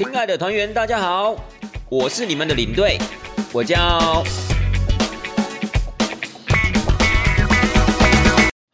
[0.00, 1.36] 亲爱的团员，大家好，
[1.90, 2.96] 我是你们的领队，
[3.52, 4.24] 我叫。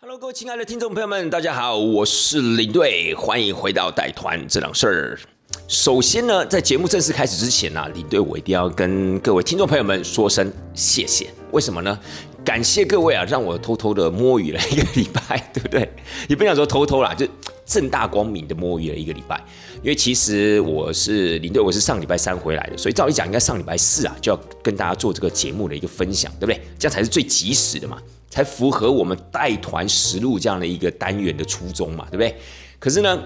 [0.00, 5.18] Hello，各位亲爱的听众朋友们，大家好，我是领队，欢迎回到带团这档事儿。
[5.66, 11.26] 首先呢，在节目正式开始之前呢，领队我一定要跟各位听众朋友们说声谢谢。
[11.50, 11.98] 为什么呢？
[12.46, 15.86] 感谢各位啊，让我偷偷的摸鱼了一个礼拜， 对不对？
[16.28, 17.26] 也不想说偷偷啦，就
[17.66, 19.36] 正大光明的摸鱼了一个礼拜。
[19.82, 26.60] 因为其实我是领队，我是上礼拜三回来的，所以照理讲，应该上礼拜四啊就要跟大家做这个节目的一个分享，对不对？
[26.78, 27.98] 这样才是最及时的嘛，
[28.30, 32.36] 才符合我们带团实录这样的一个单元的初衷嘛，对不对？
[32.78, 33.20] 可是呢。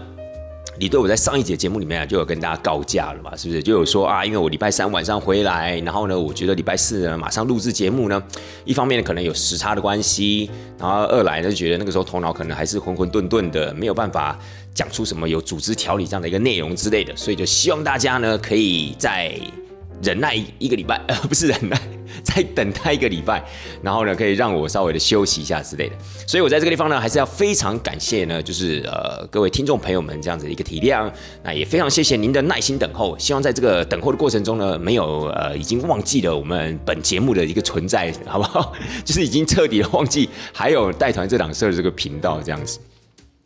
[0.80, 3.62] 李队，我在上一节节目里面啊，就有跟大家告假了嘛，是不是？
[3.62, 8.22] 就有说啊，因为我礼拜三晚上回来，然后呢，我觉得礼拜四呢马上录制节目呢，
[8.64, 14.38] 一方面可能有时差的关系，然后二来呢觉得那个时候头脑可能还是混混沌沌的，没有办法
[14.72, 19.38] 讲出什么有组织条理这样的一个内容之类的，所以就希望大家呢可以在。
[20.02, 21.78] 忍耐一个礼拜，呃， 不是忍耐，
[22.22, 23.44] 再等待一个礼拜，
[23.82, 25.94] 然后呢，可以让我稍微的休息一下之类的。
[26.26, 31.10] 所以我在这个地方呢，还是要非常感谢呢，就是呃各位听众朋友们这样子的一个体谅，
[31.42, 33.18] 那也非常谢谢您的耐心等候。
[33.18, 38.72] 希望在这个等候的过程中呢，没有呃已经忘记了我们本节目的一个存在，好不好？
[39.04, 42.78] 就是已经彻底的忘记还有带团这档事儿这个频道这样子。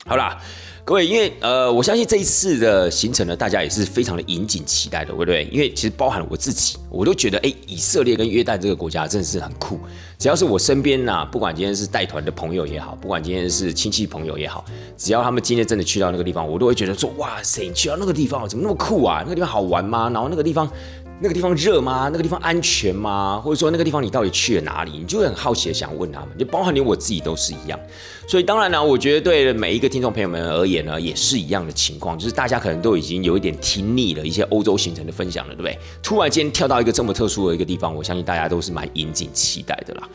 [0.07, 0.39] 好啦。
[0.87, 5.49] 各位，因为呃，我相信这一次的行程呢，大家也是非常的引颈期待的，对不对？
[5.51, 9.81] 因为其实包含了我自己，我都觉得，哎，以色列跟约旦这个国家真的是很酷。
[10.19, 14.63] 只要是我身边呐，不管今天是带团的朋友也好，不管今天是亲戚朋友也好，
[14.95, 19.23] 只要他们今天真的去到那个地方，我都会觉得说，哇塞，你去到那个地方怎么那么酷啊？
[19.23, 20.11] 那个地方好玩吗？
[20.13, 20.71] 然后那个地方。
[21.21, 22.11] 那个地方热吗？
[22.13, 23.41] 那个地方安全吗？
[23.43, 24.91] 或者说那个地方你到底去了哪里？
[24.99, 27.79] 你就很好奇的想问他们，就包含连我自己都是一样。
[28.27, 35.79] 所以当然呢，我觉得对每一个听众朋友们而言呢，也是一样的情况，就是大家可能都已经有一点听腻了一些欧洲行程的分享了，对不对？
[36.03, 40.09] 突然间跳到一个这么特殊的一个地方，我相信大家都是蛮引颈期待的啦。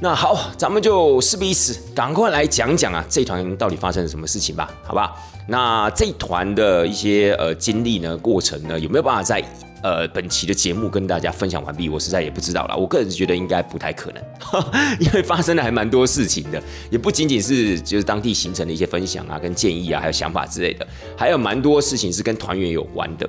[0.00, 4.68] 那好，咱们就事不宜迟，赶快来讲讲啊，这团到底发生了什么事情吧？
[4.82, 5.14] 好吧？
[5.46, 9.42] 那这团的一些呃经历呢、过程呢，有没有办法在？
[9.84, 12.74] 呃，本期的节目跟大家分享完毕，我实在也不知道了。
[12.74, 14.24] 我个人觉得应该不太可能，
[14.98, 23.28] 因为发生了还蛮多事情的，也不仅仅是就是当地形成的一些分享啊、跟建议啊，还有想法之类的，还有蛮多事情是跟团员有关的。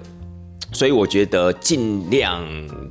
[0.75, 2.46] 所以我觉得尽量，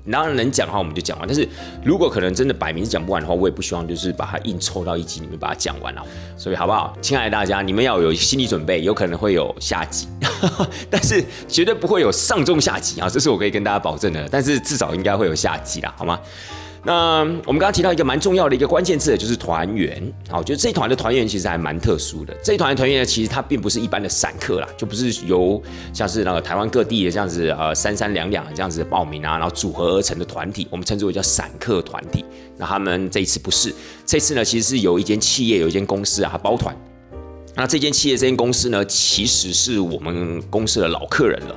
[0.06, 1.28] 然后能讲的话我们就讲完。
[1.28, 1.47] 但是
[1.84, 6.03] 如果可能真的摆明是讲不完的话，我也不希望就是把它硬凑到一集里面把它讲完了。
[6.37, 10.09] 所以好不好，亲爱的大家，你们要有心理准备，有可能会有下集，
[10.89, 14.27] 但是绝对不会有上中下集啊，这是我可以跟大家保证的。
[14.31, 16.19] 但是至少应该会有下集啦，好吗？
[16.87, 20.03] 那我们刚刚提到一个蛮重要的一个关键字，就是团员。
[20.28, 22.34] 好，我觉得这团的团员其实还蛮特殊的。
[22.43, 25.62] 这一团的团员呢，其实它并不是一般的散客啦，就不是由
[25.95, 32.22] 像是那个台湾各地的这样子呃三三两两这样子报名啊，然后组合而成的团体，我们称之为叫散客团体。
[32.59, 33.75] 那他们这一次不是，
[34.05, 36.77] 这次呢其实是有一间企业有一间公司啊，它包团。
[37.56, 41.56] 那这间企业这间公司呢，其实是我们公司的老客人了。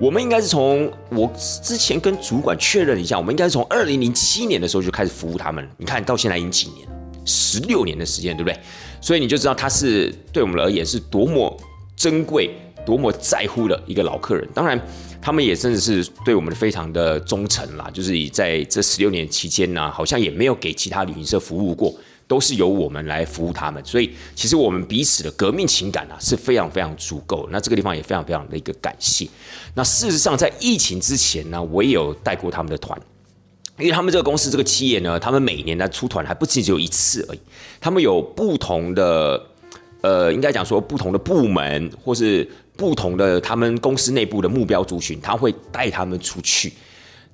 [0.00, 1.28] 我们应该是从我
[1.60, 5.70] 之前跟主管确认一下，我们应该是从二零零七年的时候就开始服务他们了。
[5.76, 6.94] 你看到现在已经几年了，
[7.24, 8.56] 十六年的时间，对不对？
[9.00, 11.56] 所以你就知道他是对我们而言是多么
[11.96, 12.50] 珍贵、
[12.86, 14.48] 多么在乎的一个老客人。
[14.54, 14.80] 当然，
[15.20, 17.90] 他们也真的是对我们非常的忠诚啦。
[17.92, 21.92] 就是在这十六年期间呢，好像也没有给其他旅行社服务过。
[22.28, 27.48] 都是由我们来服务他们，所以其实我们彼此的革命情感啊是非常非常足够。
[27.50, 29.26] 那这个地方也非常非常的一个感谢。
[29.74, 33.00] 那事实上，在疫情之前呢，我也有带过他们的团，
[33.78, 37.40] 因为他们这个公司这个企业呢，他们每年呢出团还不仅只有一次而已，
[37.80, 39.42] 他们有不同的
[40.02, 42.46] 呃，应该讲说不同的部门或是
[42.76, 46.74] 不同的他们公司内部的目标族群，他会带他们出去，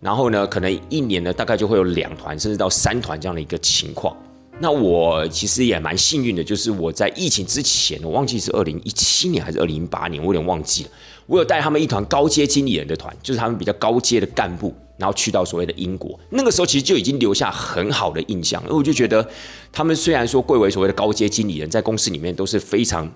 [0.01, 4.17] 然后呢，可能一年呢大概就会有两团甚至到三团这样的一个情况。
[4.61, 10.91] 那我其实也蛮幸运的，就是我在疫情之前，我忘记是二零一七年还是二零一八年，我有点忘记了。
[11.27, 16.19] 我有带他们一团高阶经理人的团，就是他们比较高阶的干部，然后去到所谓的英国。
[16.31, 19.29] 那个时候其实就已经留下很好的印象，因为我就觉得
[19.73, 23.11] 他们虽然说贵为所谓的高阶经理人，在公司里面都是非常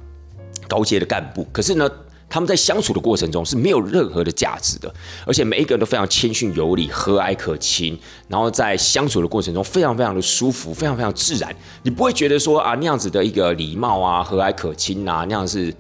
[0.67, 1.89] 高阶的干部，可是呢。
[2.31, 4.95] 他们在相处的过程中是没有任何的价值的，
[5.27, 7.99] 而且每一个人都非常谦逊有礼、和蔼可亲，
[8.29, 11.55] 然后在相处的过程中非常非常的舒服，非常非常自然。
[11.83, 15.71] 你不会觉得说啊那样子的一个礼貌啊、和蔼可亲啊，那样是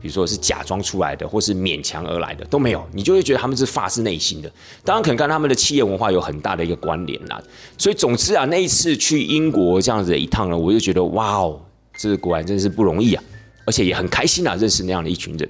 [0.00, 4.52] 比如说是假装出来的，或是勉强而来的都没有，你就会觉得他们是发自内心的。
[4.84, 7.42] 当然，可能跟他们的企业文化有很大的一个关联啦。
[7.78, 11.58] 所以，总之啊，那一次去英国这样子的一趟呢，我就觉得哇哦，
[11.96, 13.24] 这果然真是不容易啊，
[13.64, 15.48] 而且也很开心啊，认识那样的一群人。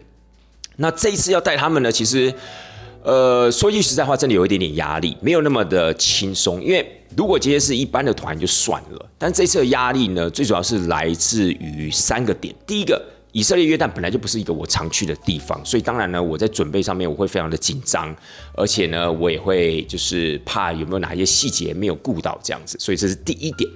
[0.77, 2.33] 那这一次要带他们呢，其实，
[3.03, 6.63] 呃，说句实在话，真的有一点点压力，没有那么的轻松。
[6.63, 12.55] 因为如果今天是一般的团就算了，但这次的压力呢，最主要是来自于三个点。
[12.67, 13.01] 第一个，
[13.33, 18.15] 以色列约旦本来就不是一个我常去的地方，所以当然呢，我在准备上面我会非常的紧张，
[18.55, 23.71] 而且呢，我也会就是怕有没有哪一些细节没有顾到这样子，所以这是第一点。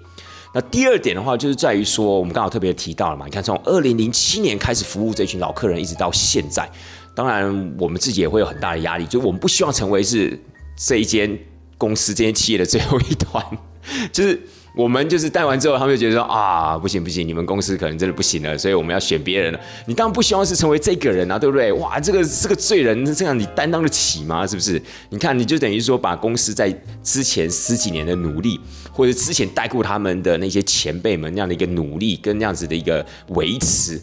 [0.54, 6.68] 那第二点的话，就是在于说，我们刚好特别提到了嘛，你看从二零零七年开始服务这群老客人，一直到现在。
[7.14, 10.40] 当然，我们自己也会有很大的压力，就我们不希望成为是
[10.76, 11.38] 这一间
[11.76, 13.44] 公司、这间企业的最后一团，
[14.12, 14.40] 就是
[14.78, 19.58] 我们就是带完之后，他们就觉得说啊，不行不行，你们公司可能真的不行了，所以我们要选别人了。
[19.86, 21.72] 你当然不希望是成为这个人啊，对不对？
[21.72, 24.46] 哇， 这个这个罪人这样你担当得起吗？
[24.46, 24.80] 是不是？
[25.10, 26.72] 你看，你就等于说把公司在
[27.02, 28.60] 之前十几年的努力，
[28.92, 34.00] 或者之前带过他们的那些前辈们那样的一个努力跟那样子的一个维持，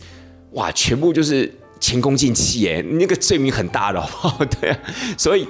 [0.51, 1.49] 哇，全部就是。
[1.77, 4.45] 前功尽弃耶，那个罪名很大的，好不好？
[4.45, 4.79] 对啊，
[5.17, 5.45] 所以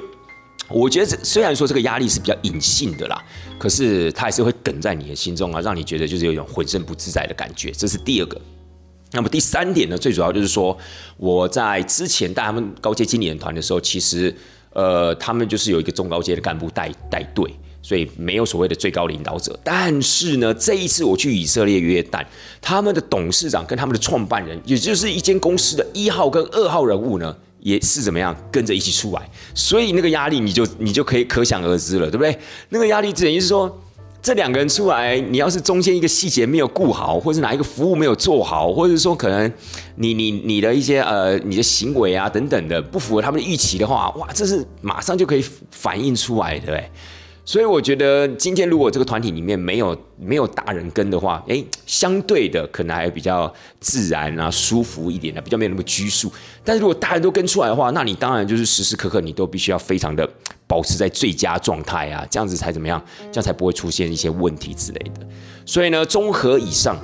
[0.70, 3.24] 我觉得这虽然说这个压力是比较隐性的啦，
[3.58, 7.72] 可是它还是会梗在你的心中啊，让你觉得就是有一种浑身不自在的感觉。
[7.72, 8.40] 这是第二个。
[9.12, 10.78] 那么第三点呢，最主要就是说
[11.18, 14.36] 我在之前带他们高阶经理人团的时候，其实
[14.74, 17.54] 呃，他们就是有一个中高阶的干部带带队。
[17.82, 22.26] 所以没有所谓的最高领导者，但是呢，这一次我去以色列约旦，
[22.60, 32.38] 他们的董事长跟他们的创办人，也就是一间公司的一号跟二号人物呢，也是怎么样跟着一起出来，所以那个压力你就你就可以可想而知了，对不对？
[32.70, 33.82] 那个压力等于是说，
[34.22, 39.52] 这两个人出来，你要是中间一个细节没有顾好，或者哪一个服务没有做好，或者说可能
[39.96, 46.92] 你你你的一些呃你的行为啊等等的不符合他们的预期的话，哇，这是马上就可以反映出来，对不对？
[47.48, 56.34] 所以我觉得今天如果这个团体里面没有没有大人跟的话，哎，相对的可能还比较自然啊，舒服一点的，比较没有那么拘束。
[56.64, 60.28] 但是如果大人都跟出来的话，那你当然就是时时刻刻你都必须要非常的
[60.66, 63.00] 保持在最佳状态啊，这样子才怎么样，
[63.32, 65.28] 这样才不会出现一些问题之类的。
[65.68, 66.98] 所以呢，综合以上。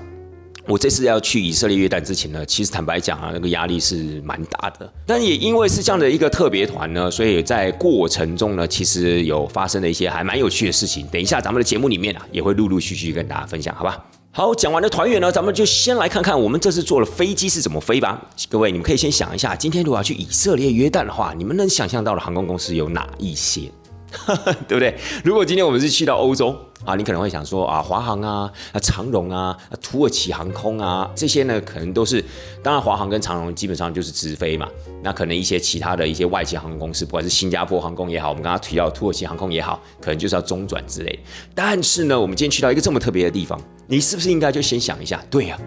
[0.71, 4.89] 我这次要去以色列约旦之前呢，其实坦白讲啊，那个压力是蛮大的。
[5.05, 11.05] 但也因为是这样的一个特别团呢，所以在过程中呢，其实有发生了一些还蛮有趣的事情。
[11.11, 14.01] 等一下咱们的节目里面啊，也会陆陆续续跟大家分享，好吧？
[14.31, 18.29] 好，讲完了团员呢，咱们就先来看看我们这次坐了飞机是怎么飞吧。
[18.49, 23.63] 各位，你们可以先想一下，今天如果要去以色列约旦的话，你们能想象到的航空公司有哪一些？
[24.67, 24.95] 对不对？
[25.23, 32.23] 如果今天我们是去到欧洲啊，你可能会想说啊，华航啊、啊长荣啊、土耳其航空啊，这些呢可能都是，
[32.61, 34.67] 当然华航跟长荣基本上就是直飞嘛。
[35.03, 41.19] 那可能一些其他的一些外籍航空公司，不管是新加坡航空也好，我们刚刚提到土耳其航空也好，可能就是要中转之类。
[41.55, 45.23] 但是呢，我们今天去到一个这么特别的地方，你是不是应该就先想一下？
[45.29, 45.57] 对呀，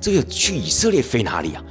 [0.00, 1.62] 这个去以色列飞哪里啊？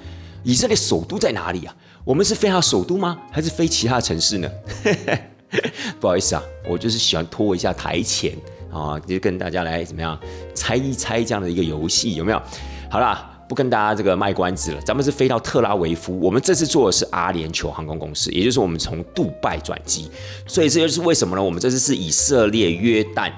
[0.43, 1.75] 以色列首都在哪里啊？
[2.03, 3.17] 我们是飞它首都吗？
[3.31, 4.49] 还是飞其他城市呢？
[5.99, 8.33] 不好意思啊，我就是喜欢拖一下台前
[8.71, 10.17] 啊，就跟大家来怎么样
[10.53, 12.41] 猜一猜这样的一个游戏有没有？
[12.89, 20.11] 好啦，不跟大家这个卖关子了，咱们是飞到特拉维夫，我们这次坐的是阿联酋航空公司，也就是我们从杜拜转机，
[20.45, 21.41] 所以这就是为什么呢？
[21.41, 23.31] 我们这次是以色列、约旦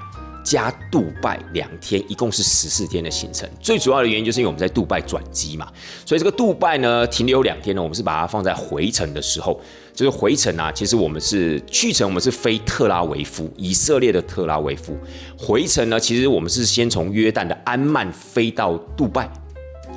[0.44, 3.48] 加杜拜两天，一共是十四天的行程。
[3.62, 5.72] 最主要的原因就是因为我们在杜拜转机嘛，
[6.06, 9.62] 所以这个杜拜呢停留两天呢，我们是把它放在回程的时候。
[10.00, 14.98] 就是回程啊，其实我们是去程，我们是飞特拉维夫，以色列的特拉维夫。
[15.38, 19.30] 回程呢，其实我们是先从约旦的安曼飞到杜拜。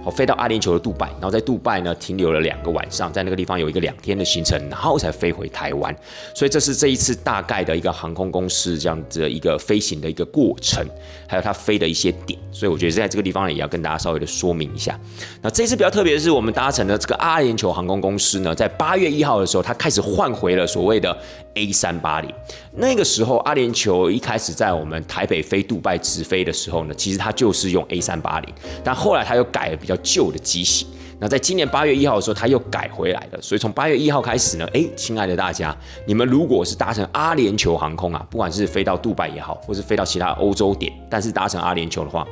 [0.04, 5.94] 好，飞到阿联酋的杜拜，然后在杜拜呢停留了两个晚上，在那个地方有一个两天的行程，然后才飞回台湾。
[6.34, 10.84] 所以这是这一次大概的一个航空公司这样子的一个飞行的一个过程，
[11.28, 12.36] 还有它飞的一些点。
[12.50, 14.98] 所以我觉得在这个地方，也要跟大家稍微的说明一下。
[15.40, 21.16] 那这次比较特别的是，我们搭乘的这个阿联酋航空公司呢，在八月一号的时候，它开始换回了所谓的
[21.54, 22.30] A 三八零。
[22.74, 28.54] 那个时候，阿联酋一开始在我们台北飞杜拜直飞的时候呢，其实它就是用 A 三八零，
[28.84, 29.96] 但后来它又改了比较。
[30.02, 30.88] 旧的机型，
[31.20, 33.40] 那在今年八月一号的时候，它又改回来了。
[33.40, 35.74] 所以从八月一号开始呢，哎，亲爱的大家，
[36.06, 42.26] 你们如果是搭乘阿联酋航空啊，不管是飞到杜拜也好，或是飞到其他欧洲点，但是搭乘阿联酋的话，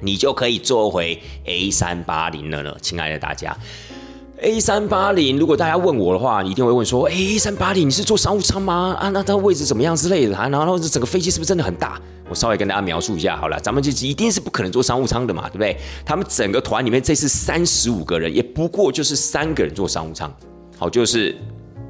[0.00, 3.56] 你就可以坐回 A 三八零了呢，亲爱的大家。
[4.40, 8.96] A 三八零，如果大家问我的话，一定会问说：A 三八零你是坐商务舱吗？
[9.00, 10.48] 啊，那它位置怎么样之类的啊？
[10.48, 12.00] 然后这整个飞机是不是真的很大？
[12.28, 15.76] 我稍微跟大家描述一下好了，咱们就一定是不可能坐商务舱的嘛，对不对？
[16.04, 20.32] 他们整个团里面这次三十五个人，也不过就是三个人坐商务舱，
[20.78, 21.36] 好，就是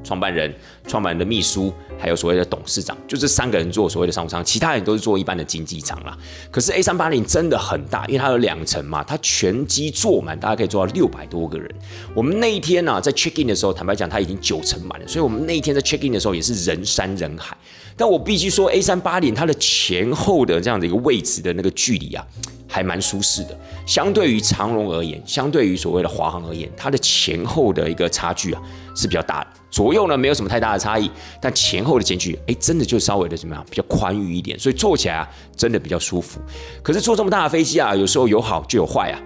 [0.09, 0.51] 创办人、
[0.87, 6.17] 创办人的秘书，还有所谓的董事长，就这三个人做所谓的商务舱，其他人都是做一般的经济舱啦。
[6.49, 11.69] 可是 A 三八零真的很大，因为它有两层嘛，它全机坐满，大家可以坐到六百多个人。
[12.15, 17.55] 我们那一天呢，在 check in 的时候，坦白讲，它已经九成满了，所以我们那一天在 check in 的时候也是人山人海。
[17.99, 22.25] 但我必须说，A 三八零它的前后的这样的一个位置的那个距离啊。
[22.71, 28.61] 还蛮舒适的，相对于长荣而言，相对于所谓的华航而言，它的前后的一个差距啊
[28.95, 29.47] 是比较大的。
[29.71, 31.09] 左右呢没有什么太大的差异，
[31.41, 35.27] 但前后的间距，哎，真的就稍微的怎么样，比较宽裕一点，所以坐起来啊
[35.57, 36.39] 真的比较舒服。
[36.83, 39.19] 可是坐这么大的飞机啊，有时候有好就有坏啊。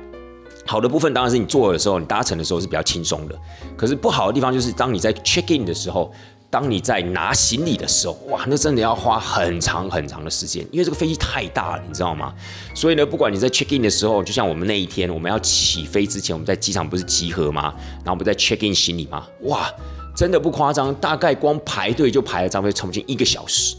[0.65, 3.37] 好的部分当然是你坐的时候，你搭乘的时候是比较轻松的。
[3.75, 6.09] 可是不好的地方就是当你在 check in 的时候。
[6.53, 12.31] 当你在拿行李的时候，哇，那真的要花很长很长的时间，因为这个飞机太大了，你知道吗？
[12.75, 17.73] 所以呢，不管你在 check in 的时候，就像我们那一天，我们要起飞之前，我们在机场不是集合吗？
[17.95, 19.25] 然后我们在 check in 行李吗？
[19.45, 19.67] 哇，
[20.15, 23.75] 真的不夸张，大概光排队就排了差不多将近一个小时，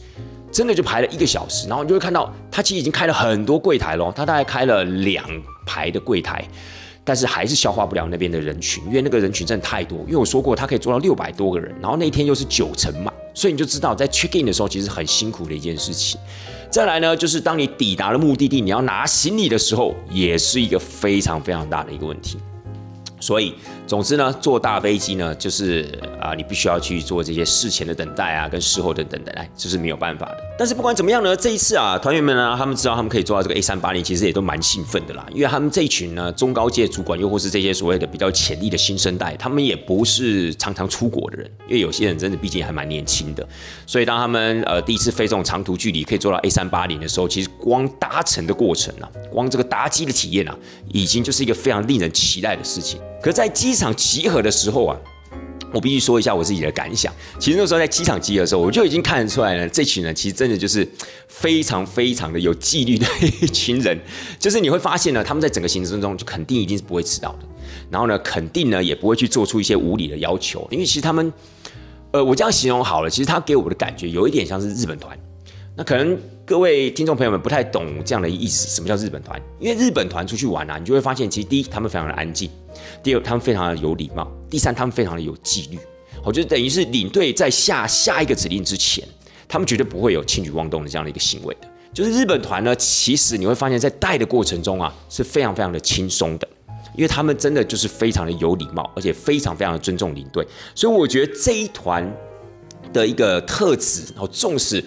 [0.50, 1.68] 真的就排了一个小时。
[1.68, 5.24] 然后你就会看到，他其实已经开了很多柜台咯，他大概开了两
[5.64, 6.44] 排的柜台。
[7.04, 9.98] 但是还是消化不了那边的人群，因为那个人群真的太多。
[10.06, 16.18] 因为我说过，他可以坐到六百多个人，然后那天又是九成满，所以你就知道在 check in 的时候其实很辛苦的一件事情。
[16.70, 22.38] 再来呢，就是当你抵达了目的地，你要拿行李的时候，也是一个非常非常大的一个问题。
[23.20, 23.54] 所以。
[23.86, 25.86] 总之呢，坐大飞机呢，就是
[26.18, 30.38] 啊，你必须要去做这些事前的等待啊，跟事后的等待，这是没有办法的。
[30.58, 43.46] 但是不管怎么样呢，这一次啊，团员们呢，他们知道他们可以坐到这个 A 三八零，其实也都蛮兴奋的啦，因为他们这一群呢，中高阶主管，又或是这些所谓的比较潜力的新生代，他们也不是常常出国的人，因为有些人真的毕竟还蛮年轻的，
[43.86, 50.56] 所以当他们呃第一次飞这种长途距离可以坐到 A 三八零的时候，其实光搭乘的过程啊，光这个搭机的体验啊，
[50.90, 52.98] 已经就是一个非常令人期待的事情。
[53.24, 54.94] 可在机场集合的时候啊，
[55.72, 57.10] 我必须说一下我自己的感想。
[57.38, 60.86] 其实那时候在机场集合的时候，我就已经看得出来了，这群人其实真的就是
[61.26, 63.98] 非常非常的有纪律的一群人。
[64.38, 67.48] 就是你会发现呢，他们在整个行程中就肯定一定是不会迟到的，
[67.88, 70.68] 然后呢，肯定呢也不会去做出一些无理的要求。
[70.70, 71.32] 因为其实他们，
[72.10, 75.18] 呃，我这样形容好了，其实他给我的感觉有一点像是日本团。
[75.76, 76.16] 那可能
[76.46, 79.40] 各位听众朋友们不太懂这样的意思，什么叫日本团？
[79.58, 82.48] 因为日本团出去玩啊，你就会发现，其实第一，他们非常的安静；
[83.02, 85.78] 第二，他们非常的有礼貌；第三，他们非常的有纪律。
[86.24, 89.04] 我觉得等于是领队在下下一个指令之前，
[89.48, 91.68] 他们绝对不会有轻举妄动的这样的一个行为的。
[91.92, 96.46] 就是日本团呢，其实你会发现在带的过程中啊，是非常非常的轻松的，
[96.94, 100.46] 因为他们真的就是非常的有礼貌，而且非常非常的尊重领队。
[100.72, 102.08] 所以我觉得这一团
[102.92, 104.84] 的一个特质，然后重视。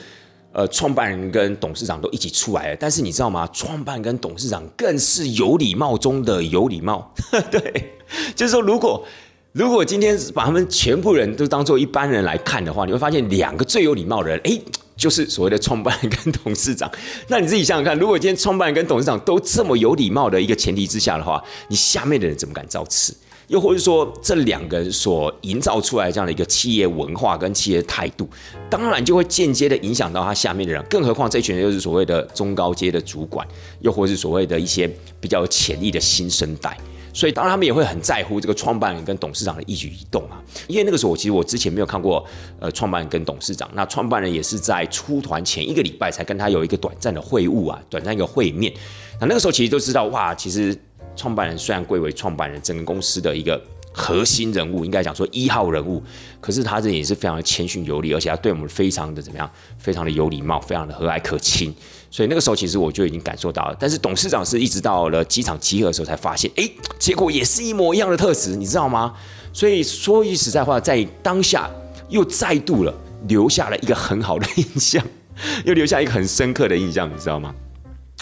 [0.58, 3.48] 呃，创办人跟董事长都一起出来了，但是你知道吗？
[3.54, 7.14] 创办跟董事长更是有礼貌中的有礼貌。
[7.52, 7.92] 对，
[8.36, 9.06] 就是说，如果
[9.52, 14.60] 如果今天把他们全部人都当做一般人来看的话，你会发现两个最有礼貌的人，哎，
[14.96, 16.92] 就是所谓的创办人跟董事长。
[17.30, 23.16] 那你自己想想看，如果今天创办人跟董事长都这么有礼貌的一个前提之下的话，你下面的人怎么敢造次？
[23.48, 28.28] 又或者说，这两个人所营造出来这样的一个企业文化跟企业态度，
[28.70, 30.84] 当然就会间接的影响到他下面的人。
[30.90, 33.48] 更何况这群人又是所谓的中高阶的主管，
[33.80, 34.90] 又或是所谓的一些
[35.22, 36.78] 比较有潜力的新生代，
[37.14, 40.44] 所以当然他们也会很在乎这个创办人跟董事长的一举一动啊。
[40.68, 42.26] 因为那个时候，我其实我之前没有看过
[42.60, 48.74] 呃创办人跟董事长，那创办人也是在出团前一个礼拜才跟他有一个短暂的会晤啊，短暂一个会面。
[49.22, 50.78] 那那个时候其实都知道哇，其实。
[51.18, 56.02] 创办人虽然贵为创办人，整个公司的一个核心人物，应该讲说一号人物，
[56.40, 61.74] 可是他这也是非常的谦逊有礼，而且他对我们非常的怎么样，非常的有礼貌，非常的和蔼可亲。
[62.10, 63.76] 所以那个时候其实我就已经感受到了。
[63.80, 66.70] 但是董事长是一直到了机场集合的时候才发现，哎，
[67.00, 69.14] 结果也是一模一样的特质，你知道吗？
[69.52, 71.70] 所以说句实在话，在当下
[72.10, 72.94] 又再度了
[73.28, 75.04] 留下了一个很好的印象，
[75.66, 77.54] 又留下一个很深刻的印象，你知道吗？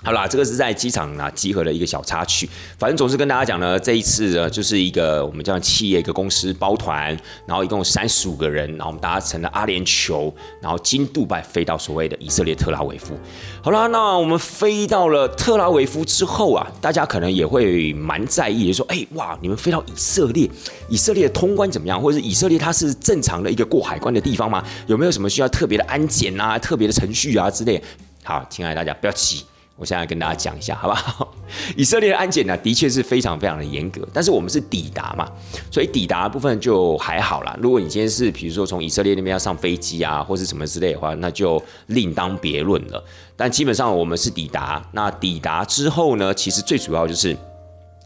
[0.06, 2.48] 好啦，这个是在机场啊集合的一个小插曲。
[2.78, 7.08] 反正总是跟大家讲呢，这一次呢就是一个我们叫企业一个公司包团，
[7.48, 10.32] 然后一共三十五个人，然后我们搭乘了阿联酋，
[10.62, 13.18] 然后经杜拜飞到所谓的以色列特拉维夫。
[13.64, 20.48] 好啦，那我们飞到了特拉维夫之后啊，大家可能也会蛮在意，就说，哎哇，你们飞到以色列，
[20.88, 22.00] 以色列的通关怎么样？
[22.00, 24.64] 或者是以色列它是正常的一个过海关的地方吗？
[24.86, 27.82] 有没有什么需要特别的安检啊、特别的程序啊之类？
[28.24, 29.44] 好，亲爱的大家不要急。
[29.78, 31.34] 我现在跟大家讲一下，好不好？
[31.76, 35.30] 以色列的安检呢，的确是非常非常的严格，但是我们是抵达嘛，
[35.70, 37.58] 所以抵达部分就还好啦。
[37.62, 43.04] 如果你今天是比如说从以色列那边要上飞机啊，或是什么之类的话，那就另当别论了。
[43.36, 47.36] 但基本上我们是抵达，那抵达之后呢，其实最主要就是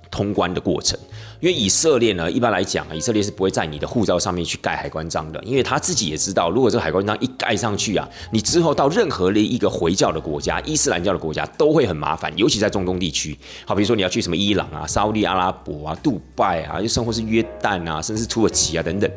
[0.10, 1.00] 通关的过程。
[1.40, 13.38] 因为以色列呢，一般来讲，以色列是不会在你的护照上面去盖海关章的，因为他自己也知道，如果这个海关章一盖上去啊，你之后到任何的一个回教的国家、伊斯兰教的国家都会很麻烦，尤其在中东地区。
[13.66, 19.10] 好，比如说你要去什么伊朗啊、沙地阿拉伯啊、杜拜啊，又甚或是约旦啊，甚至土耳其啊等等，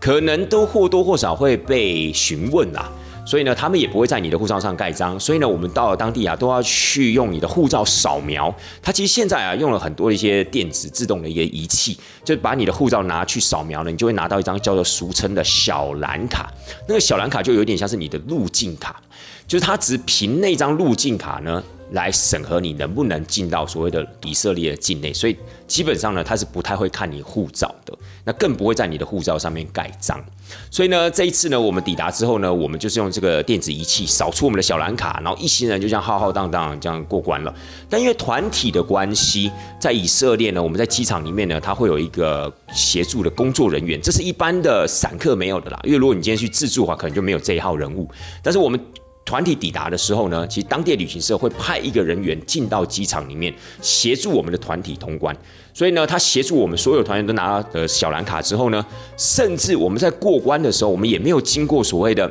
[0.00, 2.90] 可能都或多或少会被询问啦。
[3.30, 5.18] 所以呢，他们也不会在你的护照上盖章。
[5.20, 8.52] 所以呢，我们到了当地啊，都要去用你的护照扫描。
[8.82, 16.52] 它其实现在啊，用了很多一些电子自动的一个仪器，就把你的护照拿去扫描了，你就会拿到一张叫做俗称的小蓝卡。
[16.88, 19.00] 那个小蓝卡就有点像是你的入境卡，
[19.46, 21.62] 就是它只凭那张入境卡呢。
[21.92, 27.92] 来审核你能不能进到所谓的以色列的境内，所以基本上呢，他是不太会看你护照的，
[28.24, 30.22] 那更不会在你的护照上面盖章。
[30.70, 37.54] 所以呢，这一次呢，我们抵达之后呢，我们就是用这个电子仪器扫出我们的小蓝卡，然后一行人就这样浩浩荡荡这样过关了。
[37.88, 45.80] 但因为团体的关系，在以色列呢，我们在机场里面呢，它会有一个协助的工作人员，这是一般的散客没有的啦。
[45.84, 48.08] 因为如果你今天去自助的话，可能就没有这一号人物。
[48.42, 48.78] 但是我们
[49.24, 55.36] 团体抵达的时候呢，其实当地旅行社会派一个人员进到机场里面协助我们的团体通关。
[55.72, 58.84] 所以呢，他协助我们所有团员都拿到小蓝卡之后呢，
[59.16, 62.28] 甚至我们在过关的时候，我们也没有经过所谓的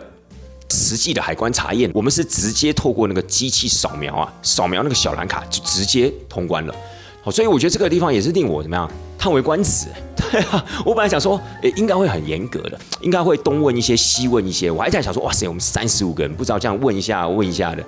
[0.71, 6.75] 实际的海关查验，我们是直接透过那个机器扫描啊，扫描那个小蓝卡就直接通关了。
[7.21, 9.87] 好，所以我觉得这个地方也是令我怎么样叹为观止。
[10.31, 14.71] 对啊，我本来想说，诶，应该会很严格的，应该会东问一些，西问一些。
[14.71, 17.83] 我还在想说，哇塞，我们三十五个人，不知道这样问一下、问一下的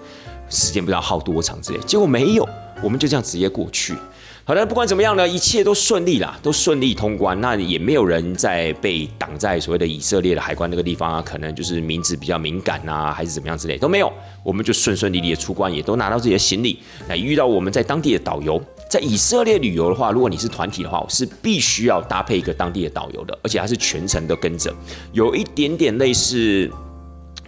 [0.50, 1.80] 时间不知道耗多长之类。
[1.80, 2.48] 结果没有，
[2.82, 3.94] 我们就这样直接过去。
[4.44, 7.40] 好的，不管怎么样呢，一切都顺利啦，都顺利通关。
[7.42, 14.12] 那也没有人在被挡在所谓的以色列的海关那个地方啊，可能就是名字比较敏感啊，还是怎么样之类都没有。
[14.42, 16.80] 我们就顺顺利利的出关，也都拿到自己的行李。
[17.08, 18.60] 那遇到我们在当地的导游。
[18.92, 24.70] 在以色列旅游的话，如果你是团体的话，是必须要搭配一个当地的导游的，而且还是全程都跟着，
[25.14, 26.70] 有一点点类似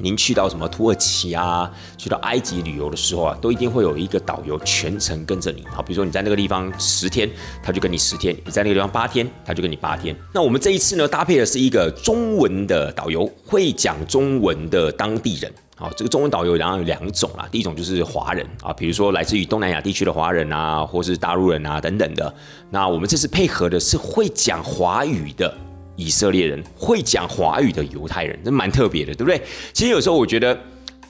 [0.03, 5.63] 您去到什么土耳其啊，去到埃及旅游的时候啊，都一定会有一个导游全程跟着你。
[5.71, 7.29] 好，比如说你在那个地方十天，
[7.63, 10.13] 他就跟你十天；你在那个地方八天，他就跟你八天。
[10.33, 15.49] 那我们这一次呢，搭配的是一个中文的导游，会讲中文的当地人。
[15.77, 22.33] 好，这个中文导游然后有两种啦，第一种就是华人啊，比如说来自于东南亚地区的华人啊，或是大陆人啊等等的。
[22.69, 25.51] 那我们这次配合的是会讲华语的
[25.95, 29.41] 以色列人，会讲华语的犹太人，这蛮特别的，对不对？
[29.73, 30.57] 其实有时候我觉得，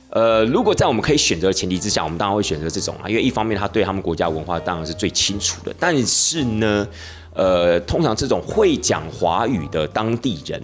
[0.10, 6.88] 呃，如果在我们可以选择的前提之下，我们当然会选择这种啊，因为一方面他对他们国家文化当然是最清楚的，但是呢，
[7.34, 10.62] 呃，通常这种会讲华语的当地人。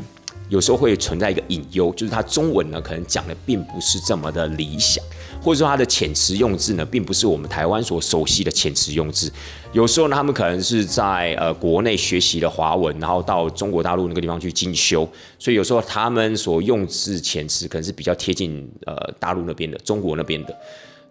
[0.49, 5.03] 有时候会存在一个隐忧，就是他中文呢可能讲的并不是这么的理想，
[5.41, 9.31] 或者说他的遣词用字呢并不是我们台湾所熟悉的遣词用字。
[9.71, 20.55] 有时候呢，他们可能是在呃国内学习的华文，然后到中国大陆那个地方去进修，所以有时候他们所用字遣词可能是比较贴近呃大陆那边的、中国那边的。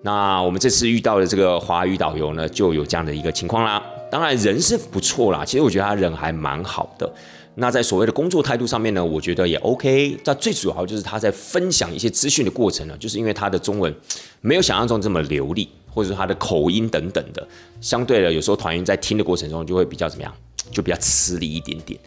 [0.03, 3.83] 那我们这次遇到的这个华语导游呢，就有这样的一个情况啦。
[4.11, 7.13] 当然人是不错啦，其实我觉得他人还蛮好的。
[7.61, 10.17] 那在所谓的工作态度上面呢，我觉得也 OK。
[10.25, 13.93] 那最主要就是他在分享一些资讯的过程呢，就是因为他的中文
[14.41, 17.47] 没有想象中这么流利，或者说他的口音等等的，
[17.81, 20.33] 相对的有时候团员在听的过程中就会比较怎么样，
[20.71, 21.99] 就比较吃力一点点。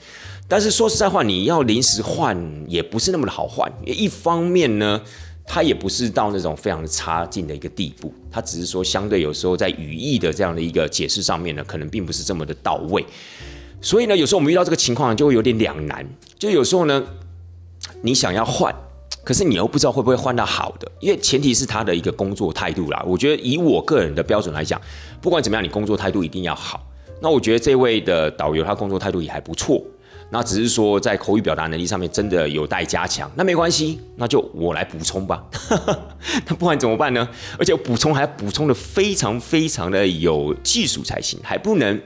[0.48, 5.02] 但是说实在话，你要临时换也不是那么的好换，一方面呢，
[5.46, 13.06] 他也不是到那种非常差劲的一个地步，他只是说相对有时候在语义的这样的一个解释上面呢，可能并不是这么的到位。
[13.82, 16.08] 所以呢，有时候我们遇到这个情况就会有点两难。
[16.38, 17.04] 就有时候呢，
[18.04, 18.74] 你想要换，
[19.24, 23.04] 可是你又不知道会不会换到好的，因为前提是他的一个工作态度啦。
[23.06, 24.80] 我觉得以我个人的标准来讲，
[25.20, 26.88] 不管怎么样，你工作态度一定要好。
[27.22, 29.84] 那我觉得这位的导游他工作态度也还不错，
[30.30, 33.32] 那只是说在口语表达能力上面真的有待加强。
[33.36, 35.44] 那没关系，那就我来补充吧。
[36.48, 37.28] 那不管怎么办呢？
[37.58, 42.00] 而且补充还补充的非常非常的有技术才行，还不能，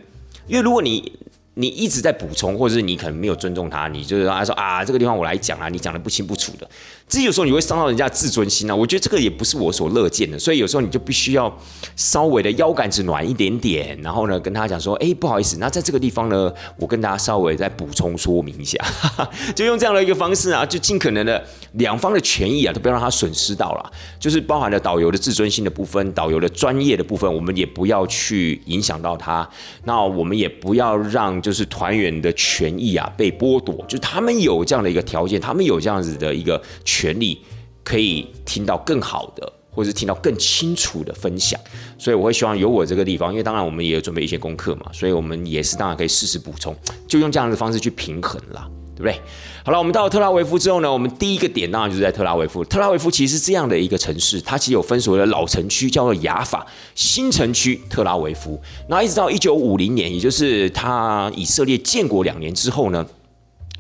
[0.48, 1.12] 因为如果你。
[1.56, 6.70] 你一直在补充，或者是你可能没有尊重他，你就是他说啊，这个地方我来讲啊，你讲的不清不楚的。
[7.08, 11.56] 这有时候你会伤到人家自尊心啊，我觉得这个也不是我所乐见的，所以有时候你就必须要
[11.96, 18.84] 稍微的腰杆子暖一点点，然后呢跟他讲说，哎，不好意思，那在这个地方呢，我跟大家稍微再补充说明一下，
[19.56, 21.42] 就用这样的一个方式啊，就尽可能的
[21.74, 29.48] 两方的权益啊都不要让他损失到了，就是包含了导游的自尊心的部分，导游的专业的部分，我们也不要去影响到他，
[29.84, 36.60] 那我们也不要让就是团员的权益啊被剥夺，就他们有这样的一个条件，他们有这样子的一个。
[36.96, 37.42] 权利
[37.84, 41.60] 可以听到更好的，或者是听到更清楚的分享。
[41.98, 46.74] 所以我会希望有我这个地方，因为当然我们也有准备一些功课嘛，所以我们也是当然可以适时补充，
[47.08, 48.70] 就用这样的方式去平衡啦。
[48.98, 49.22] 对不对？
[49.66, 52.64] 好了，我们到了特拉维夫之后呢，我们第一个点当然就是在特拉维夫。
[52.64, 58.58] 特拉维夫其实是这样的一个城市，它其实有分所谓的老城区，叫做雅法新城区特拉维夫。
[58.88, 63.06] 那一直到一九五零年，也就是它以色列建国两年之后呢，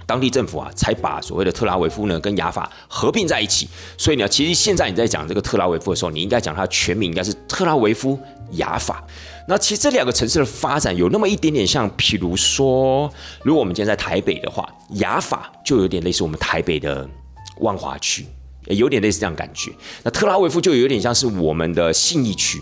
[0.05, 3.67] 当地政府啊才把所谓的特拉维夫呢跟雅法合并在一起。
[3.97, 8.19] 所以呢，其实现在你在讲这个特拉维夫的时候，你应该讲它的全名应该是特拉维夫
[8.51, 9.03] 雅法。
[9.47, 13.11] 那其实这两个城市的发展有那么一点点像，譬如说，
[13.43, 17.07] 如果我们今天在台北的话，雅法就有点类似我们台北的
[17.59, 18.25] 万华区，
[18.67, 19.71] 有点类似这样感觉。
[20.01, 22.59] 那特拉维夫就有点像是我们的信义区。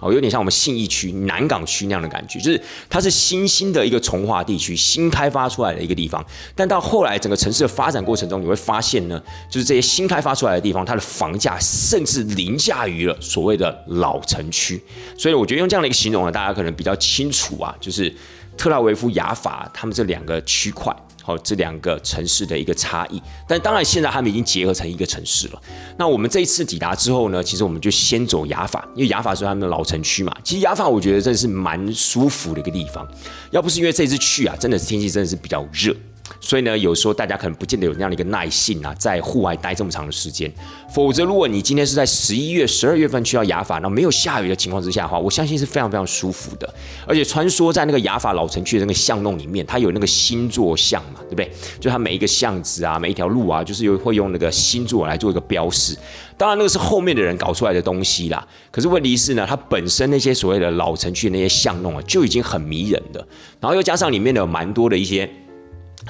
[0.00, 6.24] 哦，有点像我们信义区、南港区那样的感觉，就是它是新兴的一个从化地区，新开发出来的一个地方。
[6.54, 14.82] 但到后来整个城市的发展过程中，你会发现呢，就是这些新开发出来的地方，它的房价甚至凌驾于了所谓的老城区。
[15.18, 18.14] 所以我觉得用这样的一个形容呢，大家可能比较清楚啊，就是
[18.56, 20.94] 特拉维夫、雅法他们这两个区块。
[21.30, 25.62] 好，这两个城市的一个差异，但当然现在他们已经结合成一个城市了。
[25.96, 30.36] 那我们这一次抵达之后呢，其实我们就先走雅法，因为雅法是他们的老城区嘛。
[30.42, 33.06] 其实雅法我觉得真的是蛮舒服的一个地方，
[33.52, 35.94] 要不是因为这次去啊，真的是天气真的是比较热。
[36.40, 40.50] 所以呢，有时候大家可能不见得有那样的一个耐性啊，在户外待这么长的时间。
[40.92, 46.74] 否则，如果你今天是在十一月、十二月份去到雅法，那没有下雨的情况之下的话，我相信是非常非常舒服的。
[47.06, 51.50] 而且穿梭在那个雅法老城区的那个巷弄里面，它有那个星座巷嘛，对不对？
[51.78, 55.96] 就它每一个巷子啊，每一条路啊，就是有会用那个星座来做一个标识。
[56.36, 58.44] 当然，那个是后面的人搞出来的东西啦。
[58.70, 63.24] 可是问题是呢，它本身那些所谓的老城区那些巷弄啊，就已经很迷人的。
[63.60, 65.30] 然后又加上里面的蛮多的一些。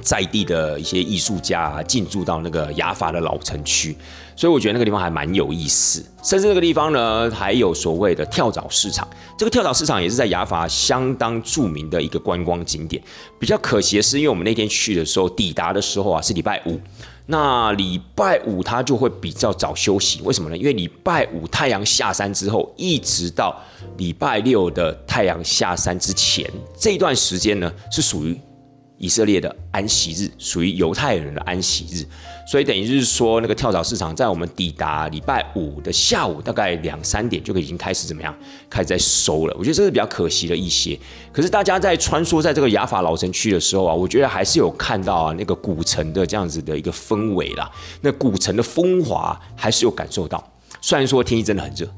[0.01, 3.97] 在地的一些艺术家进驻到那个雅法的老城区，
[4.35, 6.05] 所以我觉得那个地方还蛮有意思。
[6.23, 9.09] 甚至那个地方呢，还有所谓的跳蚤市场。
[9.39, 13.03] 这个跳蚤市场也是在雅法相当著名的一个观光景点。
[13.39, 16.79] 比较可惜的是，因为我们那天去的时候，抵达的时候啊是礼拜五，
[17.27, 20.21] 那礼拜五它就会比较早休息。
[20.23, 20.57] 为什么呢？
[20.57, 23.59] 因为礼拜五太阳下山之后，一直到
[23.97, 28.39] 礼拜六的太阳下山之前这一段时间呢，是属于。
[29.01, 32.05] 以色列的安息日属于犹太人的安息日，
[32.47, 38.35] 所以等于是说，那个跳蚤市场在我们抵达礼拜五的下午，大概两三点就已经开始怎么样，
[38.69, 39.57] 开始在收了。
[39.59, 40.99] 我觉得这是比较可惜的一些。
[41.33, 47.71] 可是大家在穿梭在这个雅法老城区的时候啊，我觉得还是有看到啊那个古城的这样子的一个氛围啦，
[48.03, 50.47] 那古城的风华还是有感受到。
[50.81, 51.89] 虽然说天气真的很热，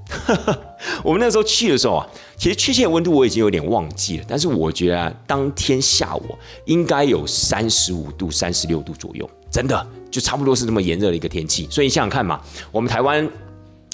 [1.04, 11.68] 我们那时候去的时候啊，其实确切温度我已经有点忘记了，但是我觉得当天下午应该有三十五度、三十六度左右，真的就差不多是这么炎热的一个天气。
[11.70, 12.40] 所以你想想看嘛，
[12.70, 13.28] 我们台湾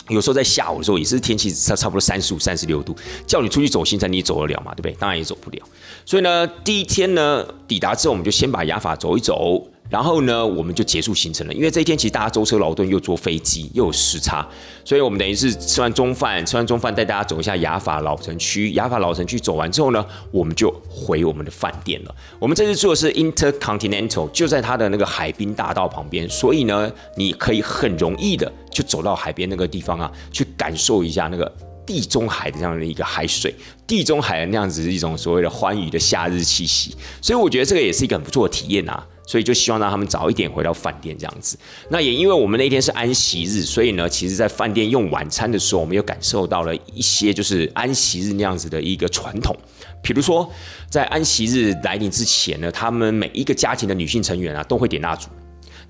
[0.08, 2.96] 有时候在下午的时候也是天气差差不多三十五、三十六度，
[3.26, 4.72] 叫你出去走行程，你走得了吗？
[4.74, 4.92] 对不对？
[4.92, 5.58] 当然也走不了。
[6.06, 9.62] 所以呢，第一天呢抵达之后，我们就先把雅法走一走。
[9.88, 11.52] 然后呢，我们就结束行程了。
[11.52, 14.46] 因为这一天其实大家舟车劳顿，又坐飞机，又有时差，
[14.84, 18.72] 所以我们等于是吃完中饭，吃完中饭带大家走一下雅法老城区。
[18.74, 22.14] 雅法老城区走完之后呢，我们就回我们的饭店了。
[22.38, 31.50] 我们这次住的是 Intercontinental，就在它的那个海滨大道旁边，所以呢，你可以很容易的就走到海边那个地方啊，去感受一下那个
[31.88, 33.54] 地中海的这样的一个海水，
[33.86, 36.94] 地中海的那样子是一种所谓的欢愉的夏日气息。
[37.22, 39.06] 所以我觉得这个也是一个很不错的体验啊。
[39.26, 41.58] 所以就希望让他们早一点回到饭店这样子。
[41.90, 49.54] 那也因为我们那天是安息日，所以呢，其实在饭店用晚餐的时候，我们又感受到了一些就是安息日那样子的一个传统。
[50.02, 50.50] 比如说，
[50.88, 55.28] 在安息日来临之前呢，他们每一个家庭的女性成员啊，都会点蜡烛。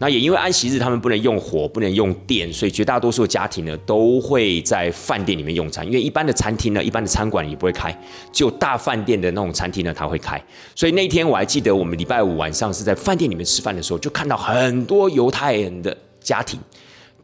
[0.01, 5.85] 那也因为安息日他们不能用火，不能用电，所以绝大多数家庭呢都会在饭店里面用餐。
[5.85, 7.97] 因为一般的餐厅呢，一般的餐馆也不会开，
[8.31, 10.41] 就大饭店的那种餐厅呢，它会开。
[10.75, 16.61] 所以那天我还记得，我们礼拜五晚上是在饭店里面吃饭的时候，就看到很多犹太人的家庭。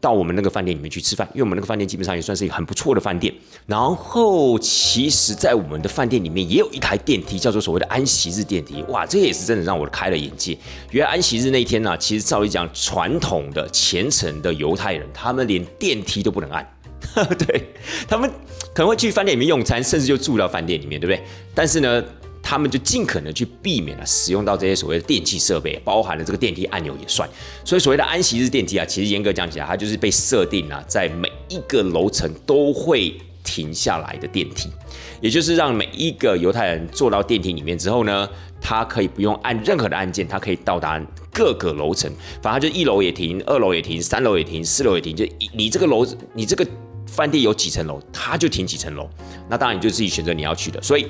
[0.05, 3.33] 到我们那个饭店里面去吃饭，因为我们那个饭店基本上也算是一个很不错的饭店。
[3.65, 8.83] 然后，其实，在我们的饭店里面也有一台电梯，叫做所谓的安息日电梯。
[8.89, 10.55] 哇，这个也是真的让我开了眼界。
[10.91, 16.63] 原来安息日那一天呢，其实照理讲，传统的虔诚的犹太人，他们连电梯都不能按。
[17.39, 17.73] 对
[18.07, 18.29] 他们
[18.75, 21.23] 可能会去饭店里面用餐，甚至就住到饭店里面，对不对？
[21.55, 22.03] 但是呢。
[22.47, 27.27] 他们就尽可能去避免了使用到这些所谓的电器设备，包含了这个电梯按钮也算。
[27.63, 34.69] 所以所谓的安息日电梯啊，其实严格讲起来，它就是被设定啊，在每一个楼层都会停下来的电梯，
[35.21, 38.29] 也就是让每一个犹太人坐到电梯里面之后呢，
[38.61, 41.03] 他可以不用按任何的按键，他可以到达
[41.33, 42.11] 各个楼层，
[42.43, 46.05] 反正就一楼也停，二楼也停，三楼也停，四楼也停，就你这个楼，
[46.35, 46.63] 你这个。
[47.07, 49.07] 饭店有几层楼，它就停几层楼。
[49.47, 50.81] 那当然你就自己选择你要去的。
[50.81, 51.07] 所以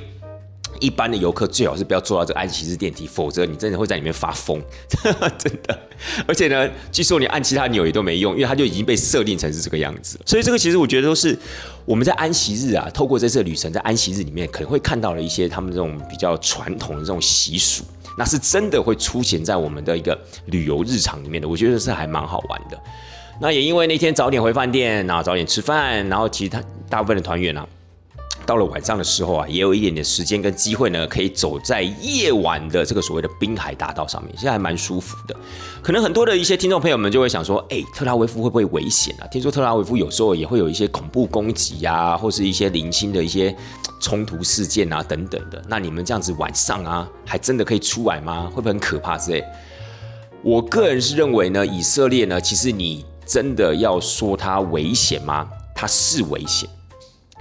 [0.80, 4.62] 一般的游客最好是不要坐到这个安息日电梯，否则你真的会在里面发疯，
[5.38, 5.80] 真的。
[6.28, 10.20] 而且呢，据说你按其他钮也都没用，因为它就已经被设定成是这个样子。
[10.26, 11.38] 所以这个其实我觉得都是
[11.86, 17.84] 我们在安息日啊，透过这次旅程，在安息日里面可能会看到了一些他们这种比较传统的这种习俗。
[18.18, 22.80] 那是真的会出现在我们的一个旅游日常里面的，我觉得是还蛮好玩的。
[23.42, 27.68] 那也因为那天早点回饭店，然后早点吃饭，然后其他大部分的团员呢。
[28.45, 35.36] 到了晚上的时候啊，也有一点点时间跟机会呢，可以走在夜晚的这个所谓的滨海大道上面，现在还蛮舒服的。
[35.81, 39.27] 可能很多的一些听众朋友们就会想说，哎，特拉维夫会不会危险啊？
[39.27, 43.55] 听说特拉维夫有时候也会有一些恐怖攻击呀，或是一些零星的一些
[43.99, 45.62] 冲突事件啊等等的。
[45.67, 48.49] 那你们这样子晚上啊，还真的可以出来吗？
[48.53, 49.43] 会不会很可怕之类？
[50.43, 55.47] 我个人是认为呢，以色列呢，其实你真的要说它危险吗？
[55.73, 56.69] 它是危险。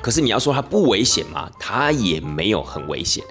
[0.04, 1.50] 可是你要说它不危险吗？
[1.58, 3.24] 它也没有很危险，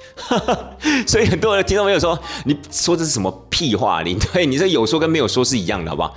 [1.06, 4.02] 所以很多人听到没有说，你说这是什么屁话？
[4.02, 6.16] 你对你这有说跟没有说是一样的，好不好？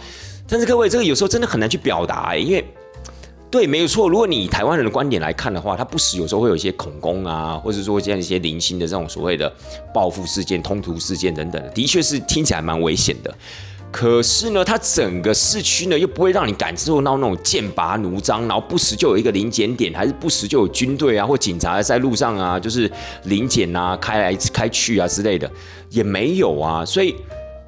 [0.49, 2.65] 但是各位，这个有时候真的很难去表达，因为
[3.51, 4.09] 对，没有错。
[4.09, 9.53] 如果你以台湾人的观点来看的话，它不时有时候会有一些恐攻啊，或者说这样一些零星的这种所谓的
[9.93, 13.35] 报复事件、通途事件等等，的确是听起来蛮危险的。
[13.97, 22.91] 可是呢，它整个市区呢又不会让你感受到那种剑拔弩张，然后不时就有一个临检点，还是不时就有军队啊或警察在路上啊，就是
[23.23, 25.51] 临检啊、开来开去啊之类的，
[25.89, 26.85] 也没有啊。
[26.85, 27.17] 所以，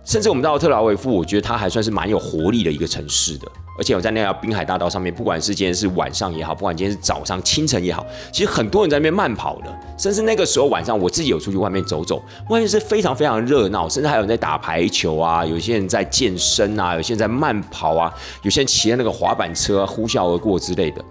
[0.05, 3.51] 甚至我们到特拉维夫，我觉得它还算是蛮有活力的一个城市的。
[3.79, 9.67] 而且我在那条滨海大道上面，不管是今天是晚上也好，不管今天是早上、清晨也好，其实很多人在那边慢跑的。
[9.97, 18.13] 甚至那个时候晚上，我自己有出去外面走走，外面是非常非常热闹，甚至还有人在打排球啊，有些人在健身啊，有些人在慢跑啊，
[18.43, 21.05] 有些人骑在那个滑板车呼啸而过之类的。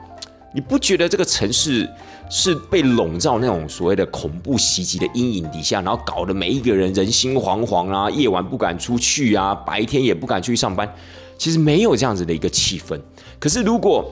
[0.53, 1.87] 你不觉得这个城市
[2.29, 10.91] 是被笼罩那种所谓的恐怖袭击的阴影底下，然后搞得每一个人人心惶惶啊，夜晚不敢出去啊，白天也不敢出去上班？
[11.37, 12.99] 其实没有这样子的一个气氛，
[13.39, 14.05] 可是如果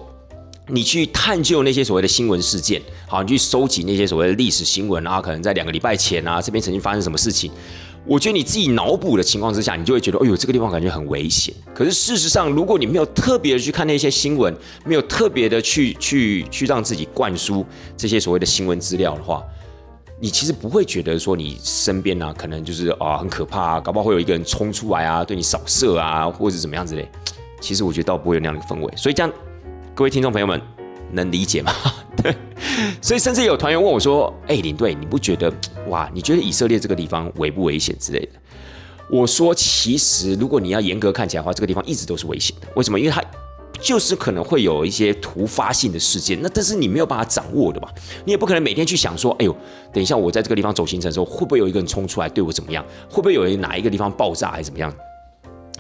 [0.68, 7.52] 你去探究那些所谓的新闻事件，好，你去收集那些所谓的历史新闻啊，可能在两个礼拜前啊，这边曾经发生什么事情，
[8.06, 11.54] 我觉得你自己脑补的情况之下，你就会觉得，哎呦，这个地方感觉很危险。
[11.74, 17.64] 可是事实上，如果你没有特别的去看那些新闻，没有特别的去去去让自己灌输
[17.96, 19.44] 这些所谓的新闻资料的话，
[20.20, 27.08] 你其实不会觉得说你身边呢，可能就是啊很可怕啊，搞不好会有一个人冲出来啊，对你扫射啊，或者怎么样之类。
[27.60, 29.32] 其实我觉得倒不会有那样的氛围，所以这样
[29.94, 30.62] 各位听众朋友们
[31.12, 31.72] 能理解吗？
[32.24, 32.34] 对，
[33.02, 35.52] 所以甚至有团员问我说：“哎，领队，你不觉得
[35.88, 36.10] 哇？
[36.14, 38.30] 你觉得以色列这个地方危不危险之类的？”
[39.12, 42.68] 我说：“其实如果你要严格看起来的话，这个地方一直都是危险的。
[42.76, 43.00] 为什么？
[43.00, 43.22] 因为它。”
[43.86, 47.88] 就是可能会有一些突发性的事件，那但是你没有办法掌握的嘛，
[48.26, 49.56] 你也不可能每天去想说，哎呦，
[49.94, 52.84] 等一下我在这个地方走行程的时候，会不会有一个人冲出来对我怎么样？
[53.08, 54.92] 会不会有人哪一个地方爆炸还是怎么样？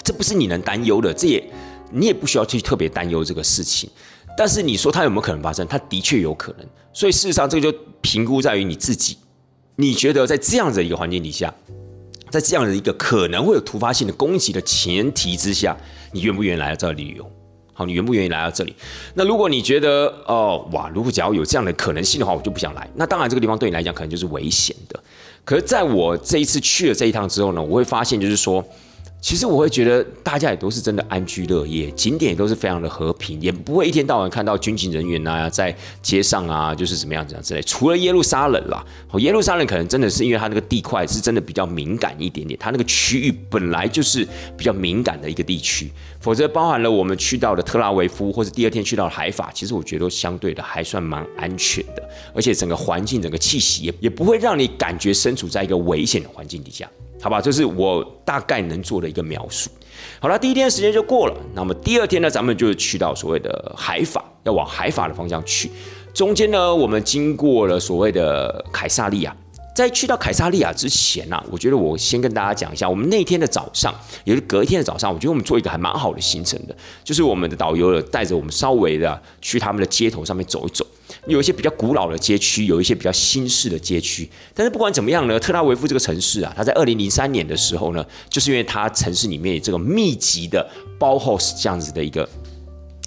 [0.03, 1.43] 这不是你能担忧的，这也
[1.91, 3.89] 你也不需要去特别担忧这个事情。
[4.37, 5.65] 但是你说它有没有可能发生？
[5.65, 6.67] 它的确有可能。
[6.93, 9.17] 所以事实上，这个就评估在于你自己，
[9.77, 11.51] 你觉得在这样的一个环境底下，
[12.29, 15.75] 在这样的一个可能会有突发性的攻击的前提之下，
[16.11, 17.31] 你愿不愿意来到这里旅游？
[17.77, 18.73] 好，你愿不愿意来到这里？
[19.15, 22.89] 那如果你觉得哦，哇，如果只要有这样的可能性的话，我就不想来。
[22.95, 24.97] 那当然，这个地方对你来讲可能就是危险的。
[25.43, 28.65] 可是，在我这一次去了这一趟之后呢，我会发现，就是说。
[29.21, 37.61] 其实我会觉得大家也都是真的安居乐业，景点也都是非常的和平，也不会一天到晚看到军警人员啊在街上啊，就是怎么样怎样之类。
[37.63, 38.85] 除了耶路撒冷啦，
[39.17, 44.23] 耶路撒冷可能真的是因为它那个地块是真的比较敏感一点点，它那个区域本来就是
[44.55, 45.91] 比较敏感的一个地区。
[46.25, 52.01] 否则，包含了我们去到的特拉维夫，或者第二天去到海法，其实我觉得相对的还算蛮安全的，
[52.33, 56.89] 而且整个环境、整个气息也也不会让你感觉身处在一个危险的环境底下。
[57.21, 59.69] 好吧，这是我大概能做的一个描述。
[60.19, 61.37] 好了，第一天的时间就过了。
[61.53, 65.69] 那么第二天呢，咱们就去到所谓的海法，要往海法的方向去。
[66.11, 69.37] 中间呢，我们经过了所谓的凯撒利亚。
[69.75, 80.87] 在去到凯撒利亚之前呢，我觉得我先跟大家讲一下，我们那天的早上，也是隔一天的早上，我觉得我们做一个还蛮好的行程的，就是我们的导游带着我们稍微的去他们的街头上面走一走。
[81.27, 84.29] 有一些比较古老的街区，有一些比较新式的街区。
[84.53, 90.65] 但是不管怎么样呢，特拉维夫这个城市啊，它在二零零三年的时候呢，就是因为它城市里面这个密集的
[90.97, 92.27] 包 house 这样子的一个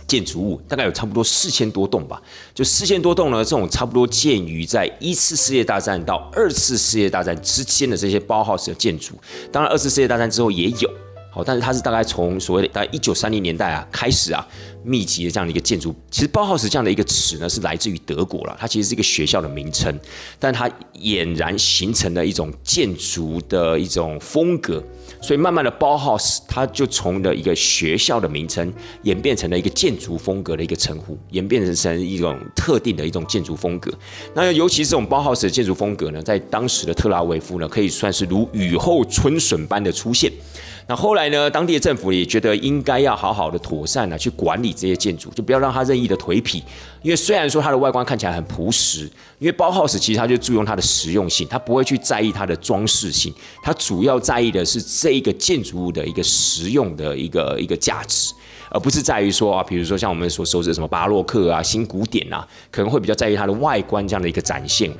[0.08, 2.20] 建筑物，大概有差不多四千多栋吧。
[2.52, 9.14] 就四千多栋呢，这种差不多建于在一次世界大战到二次世界大战之间的这些包豪斯的建筑。
[9.52, 10.90] 当然，二次世界大战之后也有。
[11.30, 14.44] 好，但是它是大概从所谓的大概一九三零年代啊开始啊，
[14.82, 15.94] 密集的这样的一个建筑。
[16.10, 19.94] 其实包豪斯这样的一个词呢，是来自于德国了，它其实是一个学校的名称，
[20.38, 24.82] 但它俨然形成了一种建筑的一种风格。
[25.20, 33.92] 所以慢慢的包豪斯，它就从了一个学校的名称，演变成了一个建筑风格的一个称呼，演变成成一种特定的一种建筑风格。
[34.34, 40.32] 那尤其是这种包豪斯的建筑风格呢，在当时的特拉维夫呢，可以算是如雨后春笋般的出现。
[40.90, 41.50] 那后来呢？
[41.50, 46.62] 当地的政府也觉得应该要好好的妥善的去管理这些建筑，就不要让它任意的颓圮。
[47.02, 49.02] 因为虽然说它的外观看起来很朴实，
[49.38, 53.30] 因为包 house 其实它就注重它的实用性，它不会去在意它的装饰性，
[53.62, 58.32] 它主要在意的是这一个建筑物的一个实用的一个一个价值，
[58.70, 64.90] 而不是在于说啊，比如说像我们所熟知的什么巴洛克啊、新古典啊，可能会比较在意它的外观这样的一个展现，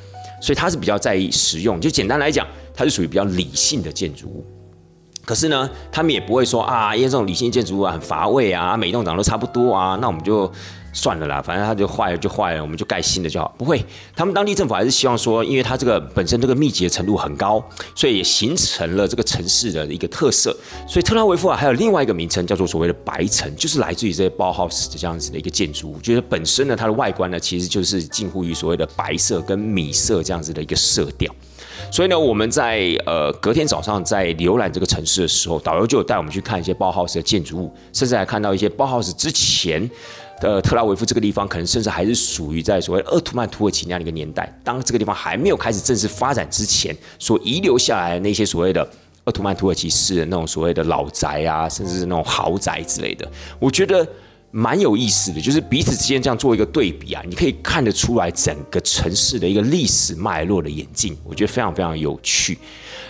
[0.43, 1.81] 所以它是比较在意实用。
[1.81, 4.58] 就简单来讲，它是属于比较理性的建筑物。
[5.29, 10.51] 可是呢，他们也不会说啊，因为这种理性建筑物很乏味啊，每栋长得都差不多啊，那我们就
[10.95, 13.55] 算了啦，反正它就坏了就坏了，我们就盖新的就好。
[13.59, 13.85] 不会，
[14.17, 17.63] 他们当地政府还是希望说，因为它这个本身这个密集的程度很高，
[17.95, 20.57] 所以也形成了这个城市的一个特色。
[20.89, 26.01] 所以特拉维夫啊，还有另外一个名称叫做所谓的白城，就是来自于这些包豪斯这样子的一个建筑物。
[26.01, 31.31] 觉得本身呢，它的外观呢，其实就是近乎于所谓的白色跟米色这样子的一个色调。
[31.91, 39.89] 所以呢，我们在呃隔天早上在浏览这个城市的时候，导游就有带我们去看一些包豪斯的建筑物，甚至还看到一些包豪斯之前
[40.41, 48.87] 的特拉维夫这个地方，可能甚至还是属于在所谓鄂图曼土耳其那样的一个年代，当这个地方还没有开始正式发展之前，所遗留下来的那些所谓的
[49.25, 54.07] 鄂图曼土耳其式的那种所谓的老宅啊，甚至是那种豪宅之类的，我觉得。
[54.51, 62.59] 蛮有意思的，就是彼此之间这样做一个对比啊，你可以看得出来整个城市的一个历史脉络的演进，我觉得非常非常有趣。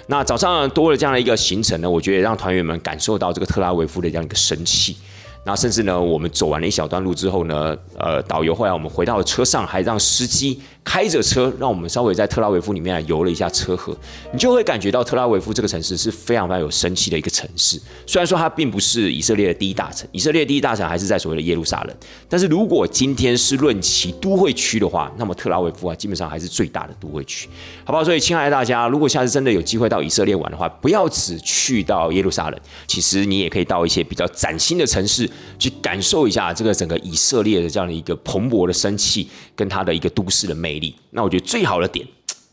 [0.09, 4.97] 那早上多了这样的一个行程呢，我觉得让团员们感受到这个特拉维夫的这样一个神气。
[5.45, 10.61] 那甚至呢，我们走完了一小段路之后呢，呃，导游后来我们回到车上，还让司机。
[10.89, 13.95] 开着车，让我们稍微在特拉维夫里面游了一下车河，
[14.33, 17.79] 你就会感觉到特拉维夫这个城市是非常非常有生气的一个城市。
[18.07, 21.95] 虽然说它并不是以色列的第一大城，以色列第一大城还是在所谓的耶路撒冷。
[22.27, 27.51] 但是如果今天是论其都会区的话，那么特拉维夫啊，基本上还是最大的都会区，
[27.85, 28.03] 好不好？
[28.03, 40.55] 所以，亲爱的大家，如果下次真的有机会到以色列玩的话，不要只去到耶路撒冷，其实你也可以到一些比较崭新的城市去感受一下这个整个以色列的这样的一个蓬勃的生气，跟它的一个都市的
[41.11, 42.07] 那我觉得最好的点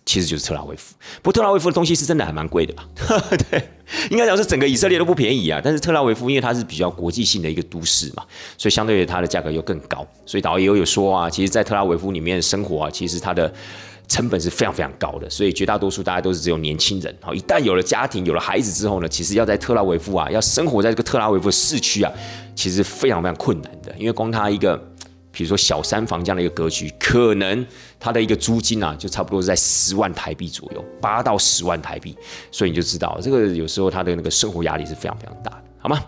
[0.06, 2.88] 其实就是特拉维夫，不过特拉维夫的东西是真的还蛮贵的吧？
[3.50, 3.70] 对，
[4.12, 5.60] 应该讲是整个以色列都不便宜啊。
[5.64, 8.24] 但是特拉维夫因为它是比较国际性的一个都市嘛，
[8.56, 10.06] 所以相对于它的价格又更高。
[10.24, 13.52] 所以导游有说啊，其实，在特拉维夫里面生活啊，其实它的
[14.08, 15.28] 成本是非常非常高的。
[15.28, 17.18] 所以绝大多数大家都是只有年轻人。
[17.20, 22.14] 好，一旦有了家庭、有了孩子之后呢，其实要在特拉维夫啊，要生活在这个特拉维夫市区啊，
[22.54, 24.80] 其实非常非常困难的，因为光它一个。
[25.36, 27.68] 比如说小三房这样的一个格局，可能
[28.00, 32.16] 它的一个租金啊，就差不多在十万台币左右，八到十万台币，
[32.52, 36.02] 所以你就知道这个有时候他的那个生活压力是非常非常大的，好吗？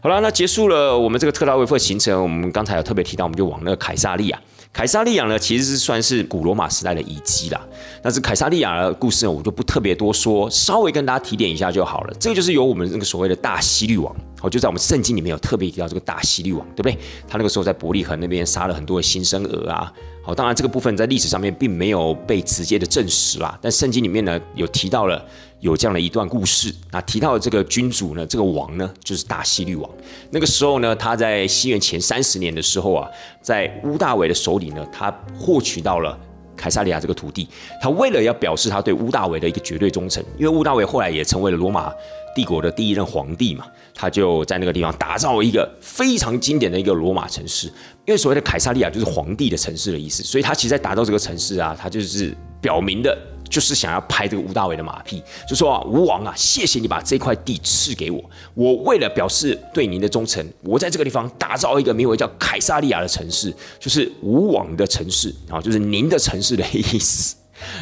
[0.00, 4.40] 好了，那结束了我们这个特拉维夫的行程，我们刚才有特别提到，我们就往那个凯撒利亚。
[4.72, 7.60] 凯撒利亚呢，其实是算是古罗马时代的遗迹啦。
[8.02, 12.14] 但是凯撒利亚的故事呢，我就不特别多说，稍微跟大家提点一下就好了。
[12.18, 16.98] 这个就是由我们那个所谓的大希律王，哦，就在我们圣经里面有特别提到这个大希律王，对不对？
[17.28, 19.92] 他那个时候在伯利恒那边杀了很多的新生儿啊。
[20.24, 25.22] 好，当然这个部分在历史上面并没有被直接的证实啦，但圣经里面呢有提到了。
[25.62, 29.88] 有这样的一段故事，那提到的这个君主呢，这个王呢，就是大西律王。
[30.28, 33.08] 那个时候呢，他在西元前三十年的时候啊，
[33.40, 36.18] 在乌大维的手里呢，他获取到了
[36.56, 37.46] 凯撒利亚这个土地。
[37.80, 41.92] 他为了要表示他对乌大维的一个绝对忠诚，因为乌大维后来也成为了罗马
[42.34, 47.68] 帝国的第一任皇帝嘛，他就在那个地方打造一个非常经典的一个罗马城市。
[48.04, 53.16] 因为所谓的凯撒利亚就是皇帝的城市的意思，所以他其实在打造这个城市啊，他就是表明的。
[53.52, 58.18] 就是想要拍这个吴大伟的马屁，就说啊，吴王啊，谢谢你把这块地赐给我，
[58.54, 67.36] 我为了表示对您的忠诚，我在这个地方打造一个名为叫凯撒利亚的城市，就是吴王的城市啊，就是您的城市的意思。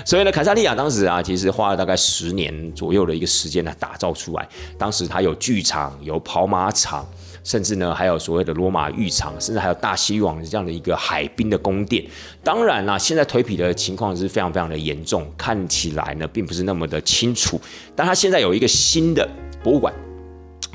[0.05, 4.49] 所以呢，凯撒利亚当时啊，其实花了大概十年左右的一个时间呢打造出来。
[4.77, 7.09] 当时它有剧场，有跑马场。
[7.43, 12.05] 甚至呢，还有所谓的罗马浴场，甚至还有大西王这样的一个海滨的宫殿。
[12.45, 17.61] 当然啦，现在颓圮的情况是非常非常的严重，看起来呢并不是那么的清楚。
[17.97, 19.29] 但它现在有一个新的
[19.63, 19.93] 博物馆，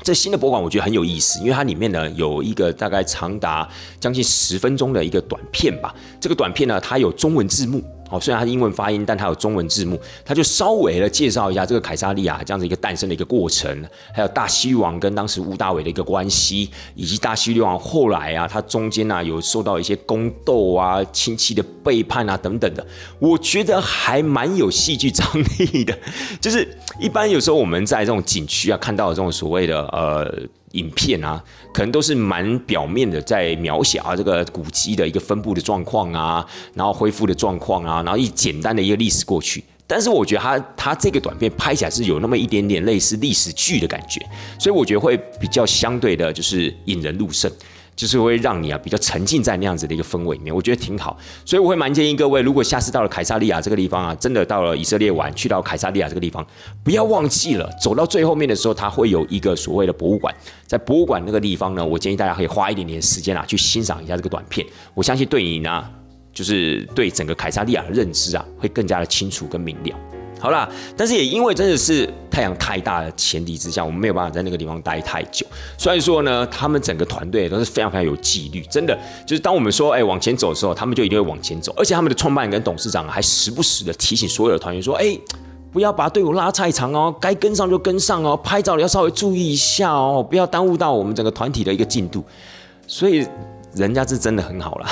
[0.02, 3.68] 这新的博物馆我觉得很有意思，因为它里面呢有一个大概长达
[4.00, 5.94] 将近十分钟的一个短片吧。
[6.20, 7.82] 这个短片呢，它有中文字幕。
[8.08, 13.84] 好，虽然它英文发音，但它有中文字幕，它就稍微的介绍一下这个凯撒利亚这样子一个诞生的一个过程，
[14.14, 22.86] 还有大西王跟当时吴大伟的一个关系，以及大西王后来啊，他中间啊有受到一些宫斗啊、亲戚的背叛啊等等的，
[23.18, 25.26] 我觉得还蛮有戏剧张
[25.58, 25.96] 力的。
[26.40, 26.66] 就是
[27.00, 30.32] 一般有时候我们在这种景区啊看到这种所谓的呃。
[30.76, 39.62] 影片啊，可能都是蛮表面的，在描写啊这个古迹的一个分布的状况啊，然后恢复的状况啊，然后一简单的一个历史过去。
[39.88, 44.20] 但是我觉得他他这个短片拍起来是有那么一点点类似历史剧的感觉，
[44.58, 47.50] 所以我觉得会比较相对的，就是引人入胜。
[47.96, 51.16] 就是会让你啊比较沉浸在那样子的一个氛围里面，我觉得挺好，
[51.46, 56.46] 所以我会蛮建议各位，如果下次到了凯撒利亚这个地方啊，真的到了以色列玩，去到凯撒利亚这个地方，
[56.84, 60.34] 不要忘记了，走到最后面的时候，它会有一个所谓的博物馆，
[60.66, 65.84] 在博物馆那个地方呢，我建议大家可以花一点点时间啊，去欣赏一下这个短片，我相信对你呢，
[66.34, 69.96] 就是对整个凯撒利亚的认知啊，会更加的清楚跟明了。
[70.46, 75.44] 好啦，但是也因为真的是太阳太大的前提之下，我们没有办法在那个地方待太久。
[75.76, 81.74] 所以说呢，他们整个团队都是非常非常有纪律，真的就是当我们说哎往前走的时候，他们就一定会往前走。
[81.76, 85.18] 而且他们的创办人跟董事长还时不时的提醒所有的团员说，哎，
[85.72, 92.24] 不要把队伍拉太长哦，该跟上就跟上哦，拍照要稍微注意一下哦，不要耽误到我们整个团体的一个进度。
[92.86, 93.26] 所以
[93.76, 94.86] 人家是真的很好了。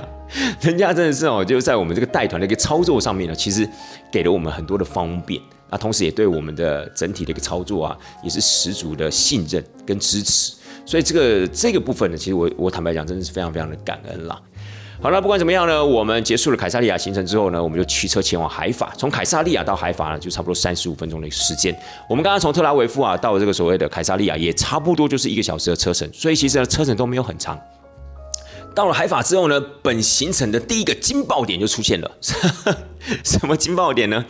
[0.60, 3.66] 人家真的是哦，就在我们这个带团的一个操作上面呢，其实
[4.12, 10.52] 给了我们很多的方便，那同时也对我们的整体的一个操作啊，也是十足的信任跟支持。
[10.84, 14.38] 所以这个这个部分呢，其实我我坦白讲，真的是非常非常的感恩啦。
[15.00, 18.92] 好了，不管怎么样呢，我们结束了凯撒利亚行程之后呢，我们就驱车前往海法。
[18.98, 21.74] 从凯撒利亚到海法呢，就差不多三十五分钟的一个时间。
[22.10, 27.58] 我们刚刚从特拉维夫啊到这个所谓的凯撒利亚，也差不多就是一个小时的车程，所以其实呢车程都没有很长。
[28.74, 32.10] 到了海法之后呢，本行程的第一个惊爆点就出现了。
[33.24, 34.24] 什么惊爆点呢？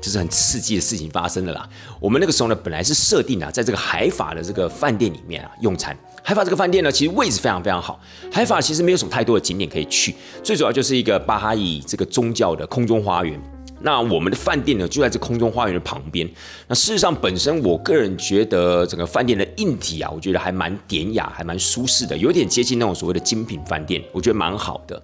[0.00, 1.68] 就是很刺激的事情发生了啦。
[2.00, 5.96] 我们那个时候呢，本来是设定啊，在这个海法的这个饭店里面啊用餐。
[6.24, 8.00] 海法这个饭店呢，其实位置非常非常好。
[8.32, 13.40] 海法其实没有什么太多的景点可以去，最主要就是一个巴哈伊这个宗教的空中花园。
[13.84, 16.28] 那我们的饭店呢，就在这空中花园的旁边。
[16.68, 25.00] 那事实上，本身我个人觉得整个饭店的硬体啊，我觉得还蛮典雅，还蛮舒适的，有点接近那种所谓的精品饭店，我觉得蛮好的。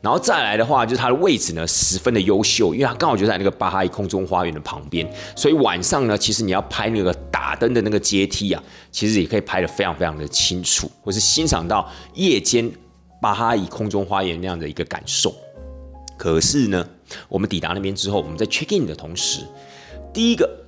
[0.00, 8.62] 然后再来的话，就是它的位置呢，十分的优秀，因为它刚好就在那个巴哈伊空中花园的旁边，所以晚上呢，其实你要拍那个打灯的那个阶梯啊，
[8.92, 12.70] 其实也可以拍得非常非常的清楚，或是欣赏到夜间
[13.20, 15.34] 巴哈伊空中花园那样的一个感受。
[16.16, 16.86] 可是呢？
[17.28, 19.40] 我们抵达那边之后，我们在 check in 的同时，
[20.12, 20.64] 第一个，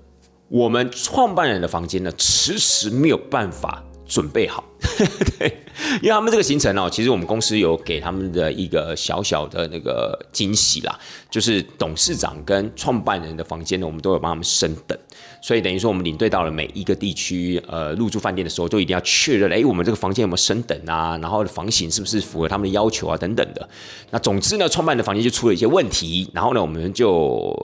[0.49, 4.65] 我们创办人的房间呢，迟迟没有办法准备好。
[5.39, 5.59] 对，
[6.03, 10.99] 因为他们这个行程哦，其实我们公司有给他们的一个小小的那个惊喜啦，
[11.31, 14.99] 就是董事长跟创办人的房间呢，我们都有帮他们升等。
[15.41, 21.19] 所以等于说，我们领队到了每一个地区，呃，入住饭店的时候，就一定要确认，哎，我们这个房间有没有升等啊？
[21.23, 23.17] 然后房型是不是符合他们的要求啊？
[23.17, 23.69] 等等的。
[24.11, 27.55] 那总之呢，创办的房间就出了一些问题，然后呢，我们就。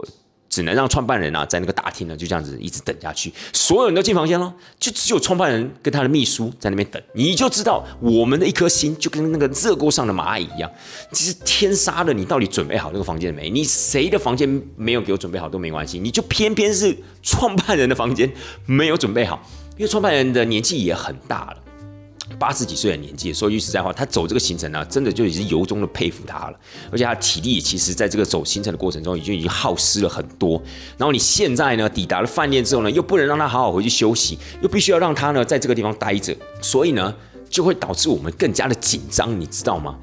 [0.57, 3.31] 只能让创办人啊，在那个大厅呢，就这样子一直等下去。
[3.53, 4.51] 所有人都进房间了，
[4.81, 7.03] 就只有创办人跟他的秘书在那边等。
[7.13, 10.71] 你就知道，我们的一颗心就跟那个热锅上的蚂蚁一样。
[11.13, 13.51] 其实天杀的，你到底准备好那个房间没？
[13.51, 18.33] 你谁的房间没有给我准备好都没关系，你就偏偏是创办人的房间
[18.65, 19.47] 没有准备好，
[19.77, 21.57] 因为创办人的年纪也很大了。
[22.39, 26.59] 八十几岁的年纪，说句实在话，他走这个行程呢，真的就已经由衷的佩服他了。
[26.91, 30.61] 而且他体力其实在这个走行程的过程中，已经已经耗失了很多。
[30.99, 37.15] 然后你现在呢，抵达了饭店之后呢，又不能让他好好回去休息，又必须要让他呢在这个地方待着，所以呢，
[37.49, 39.97] 就会导致我们更加的紧张，你知道吗？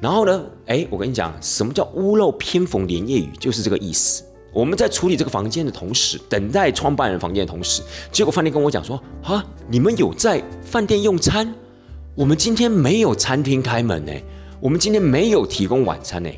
[0.00, 4.24] 然后呢，哎，我跟你讲，什么叫屋漏偏逢连夜雨，就是这个意思。
[4.52, 11.52] 我们在处理这个房间的同时，等待创办人房间的同时，结果饭店跟我讲说：“啊，你们有在饭店用餐？
[12.14, 14.12] 我们今天没有餐厅开门呢，
[14.60, 16.28] 我们今天没有提供晚餐呢。”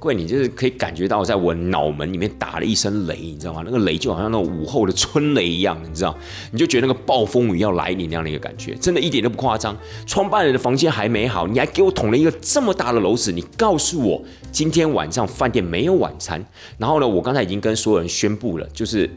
[0.00, 3.62] 贵，你就是可以感觉到，在我脑门里面打了一声雷，你知道吗？
[3.64, 6.16] 那个雷就好像那种午后的春雷一样，你知道？
[6.50, 9.76] 你就觉得那个暴风雨要来临那样的一个感觉，真的一点都不夸张。
[10.06, 16.42] 创办人的房间还没好，你还给我捅了一个这么大的篓子，你告诉我今天晚上饭店没有晚餐。
[16.78, 19.08] 然后呢，我刚才已经跟所有人宣布了，就是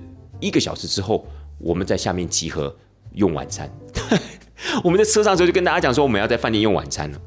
[0.41, 1.25] 一个小时之后
[1.59, 2.75] 我们在下面集合
[3.13, 3.71] 用晚餐。
[4.83, 7.17] 我们在车上时候就跟大家讲说，我们要在饭店用晚餐了。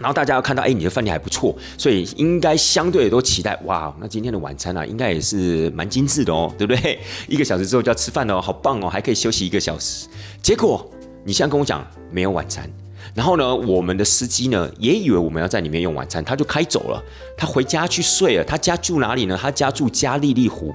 [0.00, 6.98] 然后大家要看到，哎，你的饭店还不错，所以应该相对都期待，哇，那今天的晚餐啊，应该也是蛮精致的哦，对不对？
[7.28, 10.08] 一个小时之后就要吃饭了，好棒哦，还可以休息一个小时。
[10.42, 10.90] 结果
[11.24, 12.68] 你现在跟我讲没有晚餐，
[13.14, 17.02] 然后呢，我们的司机呢也以为我们要在里面用晚餐，他就开走了，
[17.36, 18.44] 他回家去睡了。
[18.44, 19.38] 他家住哪里呢？
[19.40, 20.74] 他家住加利利湖。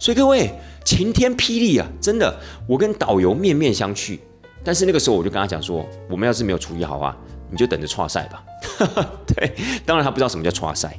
[0.00, 0.50] 所以各位
[0.84, 2.36] 晴天霹雳啊，真的，
[2.66, 4.18] 我跟导游面面相觑。
[4.64, 7.16] 但是那个时候我就跟他讲说，我们要是没有处理好啊，
[7.50, 8.42] 你就等着跨赛吧。
[9.26, 9.54] 对，
[9.84, 10.98] 当然他不知道什么叫跨赛，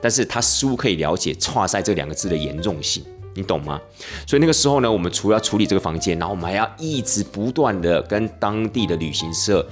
[0.00, 3.04] 但是他似乎可以了解跨赛这两个字的严重性。
[3.34, 3.80] 你懂吗？
[4.26, 9.64] 所以那个时候呢，我们除了处理这个房间，然后我们还要一直不断的跟当地的旅行社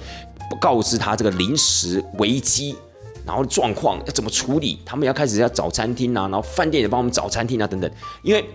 [0.61, 2.77] 告知他这个临时危机，
[3.25, 4.79] 然后状况要怎么处理。
[4.85, 7.91] 他们要开始要找餐厅啊，然后饭店也帮我们找餐厅啊等等。
[8.23, 8.45] 因为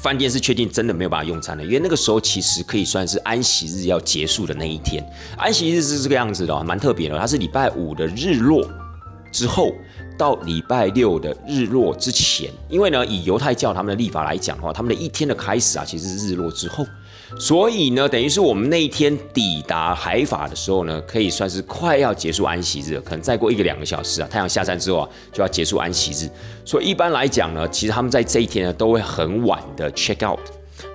[0.00, 5.04] 饭店是确定真的没有办法用餐的，因为那个时候其实可以算是安息日要结束的那一天。
[5.36, 8.68] 安息日是这个样子的，蛮特别的，它是礼拜五的日落
[9.32, 9.72] 之后。
[10.16, 16.86] 到礼拜六的日落之前，因为呢，以犹太教他们的历法来讲的话，他们的一天的开始啊，其实是日落之后，
[17.38, 26.30] 所以呢，等于是我们那一天抵达海法的时候呢，可以算是快要结束安息日了，可能再过一个两个小时啊，太阳下山之后啊，就要结束安息日，
[26.64, 30.40] 所以一般来讲呢，其实他们在这一天呢，都会很晚的 check out。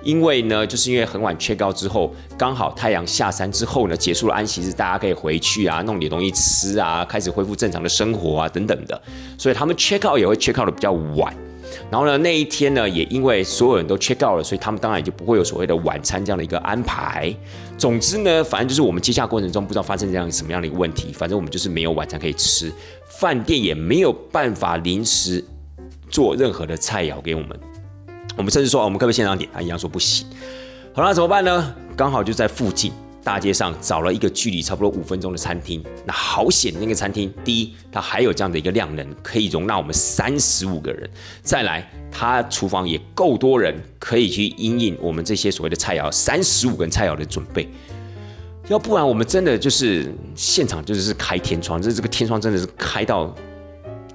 [0.02, 9.00] 因为呢，就是因为很晚 check out 之后，刚好太阳下山之后呢，结束了安息日，大家可以回去啊，弄点东西吃啊，开始恢复正常的生活啊，等等的。
[9.36, 11.34] 所以他们 check out 也会 check out 的比较晚。
[11.90, 17.34] 然后呢，那一天呢，也因为所有人都 check out 了，所以他们当然也就不会有所谓的晚餐这样的一个安排。
[17.78, 22.72] 总之呢，反正就是我们接洽过程中不知道发生这样什么样的一个问题，反正我们就是没有晚餐可以吃，
[23.06, 25.44] 饭店也没有办法临时
[26.10, 27.58] 做任何的菜肴给我们。
[28.36, 29.48] 我们甚至说，我们可不可以现场点？
[29.52, 30.26] 他一样说不行。
[30.94, 31.74] 好了，怎么办呢？
[31.96, 32.92] 刚好就在附近
[33.22, 35.84] 大街上找了一个距离差不多五分钟的餐厅。
[36.04, 41.08] 那好险，那个餐厅第一，它还有这样的一个量能，可以容纳我们三十五个人。
[41.42, 47.68] 再来，它厨房也够多人，可以去应应我们这些所谓的菜肴，三十五个菜肴的准备。
[48.68, 53.34] 要不然，我们真的就是现场就是开天窗，这这个天窗真的是开到。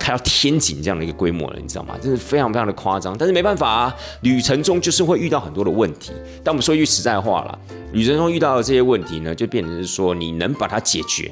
[0.06, 1.96] 还要天井这样的一个规模了，你知道吗？
[2.00, 3.18] 真是非常非常的夸张。
[3.18, 6.12] 但是没办法啊，旅程中就是会遇到很多的问题。
[6.44, 7.60] 但我们说一句实在话了，
[7.92, 11.32] 旅程中遇到的这些问题呢，就变成是说你能把它解决。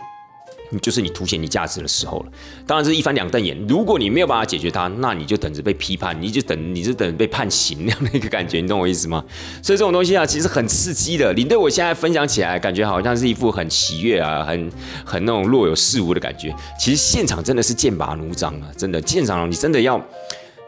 [0.79, 2.31] 就是你凸显你价值的时候了，
[2.67, 3.57] 当然是一翻两瞪眼。
[3.67, 9.23] 如果你没有办法解决它，那你就等着被批判，你就等，你就等被判刑那样的一个感觉，你懂我意思吗？
[9.61, 11.33] 所以这种东西啊，其实很刺激的。
[11.33, 14.71] 你对我现在分享起来，感觉好像是一副很喜悦啊，很
[15.05, 16.53] 很那种若有似无的感觉。
[16.79, 20.01] 其实现场真的是剑拔弩张啊，真的现场你真的要。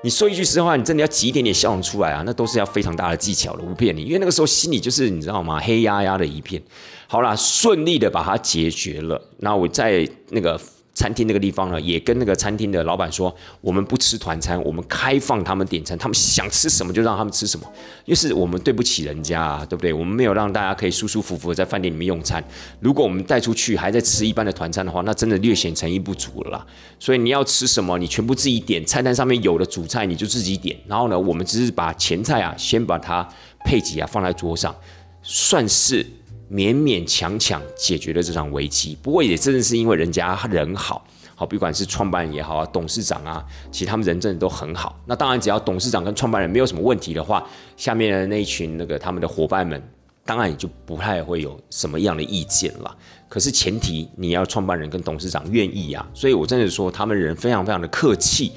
[0.03, 4.03] 你说一句实话，你真的要挤一点点笑容出来啊，那都是要非常大的技巧的，不骗你。
[4.03, 6.61] 因为那个时候心里就是你知道吗，黑压压的一片。
[7.07, 9.21] 好啦，顺利的把它解决了。
[9.39, 10.59] 那我在那个。
[10.97, 17.69] 餐厅那个地方呢，也跟那个餐厅的老板说，我们不吃团餐，我们开放他们点餐，他们想吃什么就让他们吃什么，
[18.05, 19.91] 因为是我们对不起人家啊，对不对？
[19.91, 22.41] 我们没有让大家可以舒舒服服的在饭店里面用餐。
[22.79, 26.65] 如果我们带出去还在吃一般的团餐的话，那真的略显诚意不足了啦。
[26.97, 30.79] 所以你要吃什么，你全部自己点，菜单上面有的主菜你就自己点。
[30.87, 33.27] 然后呢，我们只是把前菜啊，先把它
[33.65, 34.73] 配给啊放在桌上，
[35.21, 36.07] 算是。
[36.55, 44.97] 勉勉强强解决了这场危机，不过也真的是因为人家人好，好，不管是创办人也好啊，董事长啊，其实他们人真的都很好。
[45.05, 47.45] 那当然，只要董事长跟创办人没有什么问题的话，
[47.75, 49.83] 下面的那一群那个他们的伙伴们，
[50.23, 52.97] 当然也就不太会有什么样的意见了。
[53.27, 58.53] 可是前提你要创办人跟董事长愿意啊，所以我真的说他们人非常非常的客气，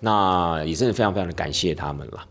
[0.00, 2.26] 那也真的非常非常的感谢他们了。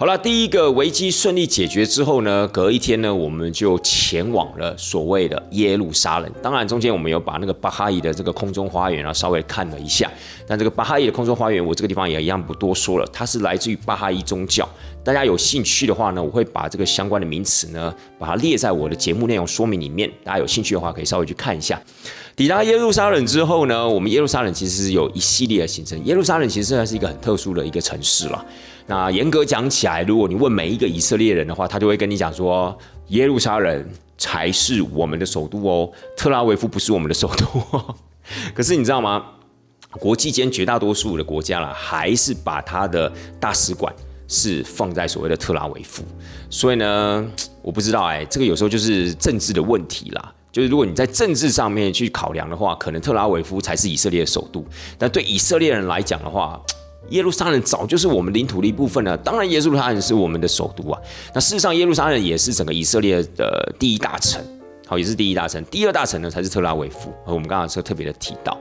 [0.00, 6.32] 好了，第一个危机顺利解决之后呢，隔一天呢，我们就前往了所谓的耶路撒冷。
[6.42, 10.10] 当然，中间我们有把那个巴哈伊的这个空中花园啊稍微看了一下。
[10.46, 14.66] 但这个巴哈伊的空中花园，我这个地方也一样不多说了，它是来自于巴哈伊宗教。
[15.04, 20.10] 大家有兴趣的话呢，我会把这个相关的名词呢，把它列在我的节目内容说明里面。
[20.24, 21.78] 大家有兴趣的话，可以稍微去看一下。
[22.34, 26.02] 抵达耶路撒冷之后呢，我们耶路撒冷其实有一系列的行程。
[26.06, 28.42] 耶路撒冷其实算是一个很特殊的一个城市了。
[28.90, 32.76] 那严格讲起来，如果你问每一个以色列人的话，他就会跟你讲说，
[33.10, 33.88] 耶路撒冷
[34.18, 37.46] 才是我们的首都哦，特拉维夫不是我们的首都。
[38.52, 39.24] 可是你知道吗？
[39.92, 43.94] 国际间绝大多数的国家啦，还是把他的大使馆
[44.26, 46.02] 是放在所谓的特拉维夫。
[46.50, 47.24] 所以呢，
[47.62, 50.34] 我不知道哎，这个有时候就是政治的问题啦。
[50.50, 54.64] 就是如果你在政治上面去考量的话，可能特拉维夫才是以色列的首都。
[54.98, 56.60] 但对以色列人来讲的话，
[57.10, 61.00] 耶路撒冷早就是我们领土的一部分了，当然耶路撒冷是我们的首都啊。
[61.34, 64.42] 那事实上，耶路撒冷也是整个以色列的第一大城，
[64.86, 65.62] 好，也是第一大城。
[65.66, 68.56] 第二大城呢才是特拉维夫，和我们刚刚说特别的提到。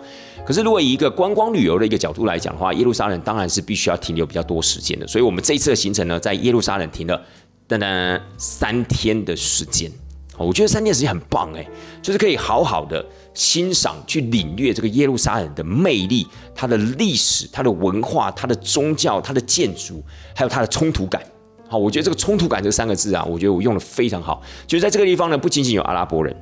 [0.46, 5.08] 可是如果以一个观光旅游的一个角度来讲的话，耶路撒冷当然是必须要停留比较多时间的。
[5.08, 7.22] 所以我们这一次的行程呢，在耶路撒冷停了
[7.68, 9.92] 等等三天的时间。
[10.38, 11.68] 我觉得三天时间很棒哎，
[12.02, 20.04] 就是可以好好的欣赏、去领略这个耶路撒冷的魅力、它的历史、它的文化、它的宗教、它的建筑，
[20.36, 21.22] 还有它的冲突感。
[21.68, 24.42] 好，我觉得这个冲突感这三个字啊，我觉得我用的非常好。
[24.66, 26.36] 就是在这个地方呢，不仅仅有阿拉伯人，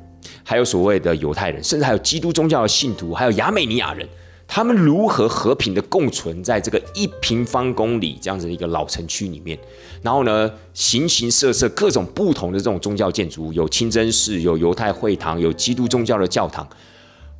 [0.43, 4.07] 还有所谓的犹太人，甚至还有基督宗教的信徒，还有亚美尼亚人，
[4.47, 9.59] 他们如何和平的共存在这个一平方公里这样子的一个老城区里面？
[10.01, 16.67] 然后呢，形形色色各种不同的这种宗教建筑，有清真寺，有犹太会堂，有基督宗教的教堂。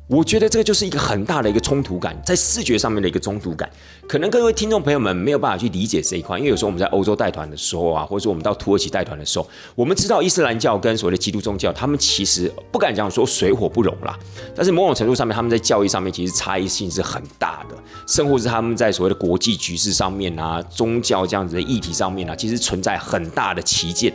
[0.08, 3.68] 我觉得这个就是一个很大的一个冲突感，在视觉上面的一个冲突感，
[4.08, 14.18] 可能各位听众朋友们没有办法去理解这一块，因为有时候我们在欧洲带团的时候啊，或者说我们到土耳其带团的时候，我们知道伊斯兰教跟所谓的基督宗教，他们其实不敢讲说水火不容啦，
[14.56, 24.10] 但是某种程度上面，他们在教义上面其实差异性是很大的，甚或是他们在所谓的国际局势上面啊，宗教这样子的议题上面啊，其实存在很大的旗舰，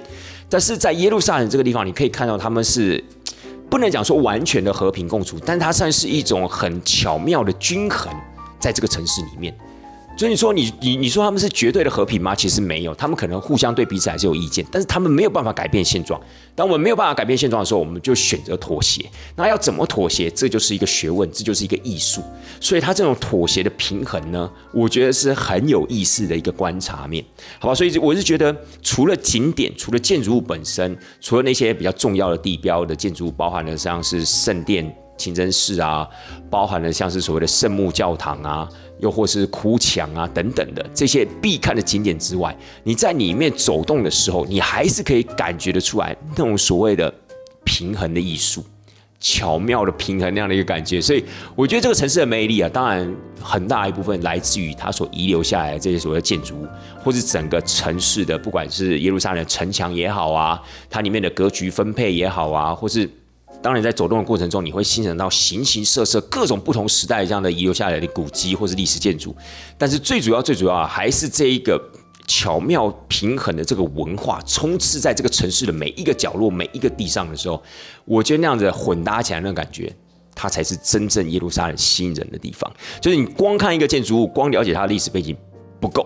[0.49, 3.03] 但是在耶路撒冷这个地方，你可以看到他们是。
[3.69, 8.13] 不能讲说完全的和平共处，但它算是一种很巧妙的均衡，
[8.59, 9.55] 在这个城市里面。
[10.15, 12.33] 所以说你你你说他们是绝对的和平吗？
[12.35, 16.21] 其实没有，他们可能互相对彼此还是有意见，但是他们没有办法改变现状。
[16.55, 19.03] 当我们没有办法改变现状的时候，我们就选择妥协。
[19.35, 20.29] 那要怎么妥协？
[20.29, 22.21] 这就是一个学问，这就是一个艺术。
[22.61, 27.25] 所以他这种妥协的平衡呢，我觉得是很有意思的一个观察面，
[27.59, 27.75] 好吧？
[27.75, 34.95] 所以我是觉得，除了景点，除了建筑物本身，除了那些比较重要的地标的建筑物，包含了像是圣殿。
[35.15, 36.05] 清真寺啊，
[36.49, 38.67] 包含了像是所谓的圣母教堂啊，
[38.99, 47.13] 又或是哭墙啊等等的这些必看的景点之外，你在里面走动的时候，你还是可以感觉得出来那种所谓的
[47.63, 48.63] 平衡的艺术，
[49.19, 51.01] 巧妙的平衡那样的一个感觉。
[51.01, 51.23] 所以
[51.55, 56.67] 我觉得这个城市的魅力啊，当然很大一部分来自于它所遗留下来的这些所谓的建筑物，
[57.03, 63.09] 或是整个城市的，不管是耶路撒冷城墙也好啊，它里面的格局分配也好啊，或是。
[63.63, 69.33] 当然，在走动的过程中，你会欣赏到形形色色、各种不同时代这样的遗留下来的古迹或是历史建筑。
[69.77, 71.81] 但是最主要、最主要还是这一个
[72.27, 77.63] 巧妙平衡的这个文化，充斥在这个城市的每一个角落、每一个地上的时候，
[78.03, 79.95] 我觉得那样子混搭起来那感觉，
[80.35, 82.69] 它才是真正耶路撒冷吸引人的地方。
[82.99, 85.33] 就是你光看一个建筑物，光了解它的历史背景
[85.79, 86.05] 不够，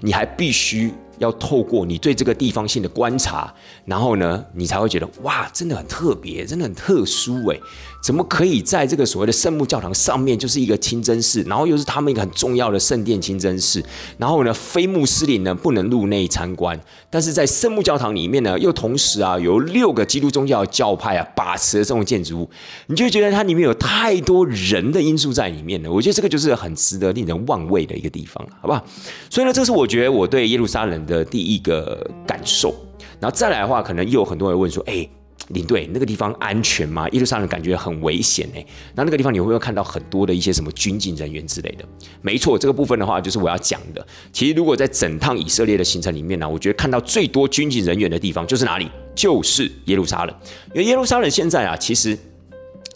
[0.00, 0.92] 你还必须。
[1.20, 3.54] 要透过你对这个地方性的观察，
[3.84, 7.60] 然后呢，你才会觉得哇，真的很特别，真的很特殊诶。
[8.00, 13.84] 怎么可以在这个所谓的圣母教堂上面就是一个清真寺，然后又是他们一个很重要的圣殿清真寺，
[14.16, 16.80] 然后呢，非穆斯林呢不能入内参观，
[17.10, 22.50] 但是在圣母教堂里面呢，又同时啊有六个基督宗教教派啊把持的这种建筑物，
[22.86, 25.92] 你就觉得它里面有太多人的因素在里面了。
[25.92, 28.82] 我觉得这个就是很值得令人望味的一个地方，好不好？
[29.28, 32.74] 所以呢，这是我觉得我对耶路撒冷的第一个感受。
[33.20, 35.06] 然后再来的话，可能又有很多人问说，哎。
[35.50, 37.08] 领队那个地方安全吗？
[37.10, 38.64] 耶路撒冷感觉很危险哎。
[38.94, 41.84] 那那个地方你会不会看到很多的一些什么军警人员之类的？
[42.22, 44.06] 没错，这个部分的话就是我要讲的。
[44.32, 48.88] 其实如果在整趟以色列的行程里面呢，我觉得看到最多军警人员的地方就是哪里？
[49.14, 50.34] 就是耶路撒冷。
[50.72, 52.16] 因为耶路撒冷现在啊，其实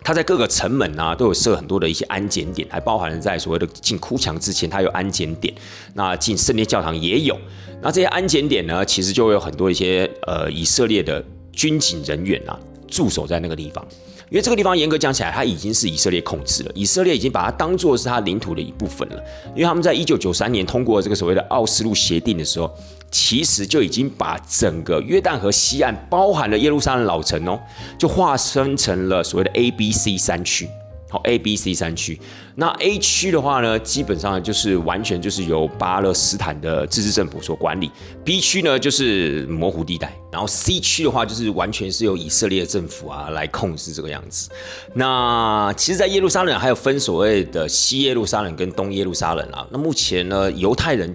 [0.03, 5.53] 它在各个城门啊都有设很多的一些安检点，还包含了在所谓的进哭墙之前它有安检点。
[5.95, 7.37] 那进圣殿教堂也有。
[7.83, 11.25] 那这些安检点呢，其实就会有很多一些呃以色列的。
[11.55, 13.87] 军警人员啊，驻守在那个地方，
[14.31, 16.73] 因为这个地方严格讲起来，它已经是以色列控制了。
[16.75, 19.23] 以色列已经把它当做是它领土的一部分了。
[19.55, 22.71] 因为他们在一九九三年通过这个所谓的奥斯陆协定的时候，
[23.11, 27.61] 其实就已经把整个约旦河西岸，包含了耶路撒冷老城哦，
[27.99, 30.69] 就化身成了所谓的 A、B、C 三区。
[31.15, 32.21] 好，A、B、C 三区。
[32.57, 37.89] 那 A 区的话呢，基本上就是完全就是由巴勒斯坦的自治政府所管理。
[38.25, 44.51] B 区呢就是模糊地带，然后 C 区的话就是完全是由以色列政府啊来控制这个样子。
[44.93, 49.65] 那其实，在耶路撒冷还有分所谓的西耶路撒冷跟东耶路撒冷啊。
[49.71, 51.15] 那目前呢，犹太人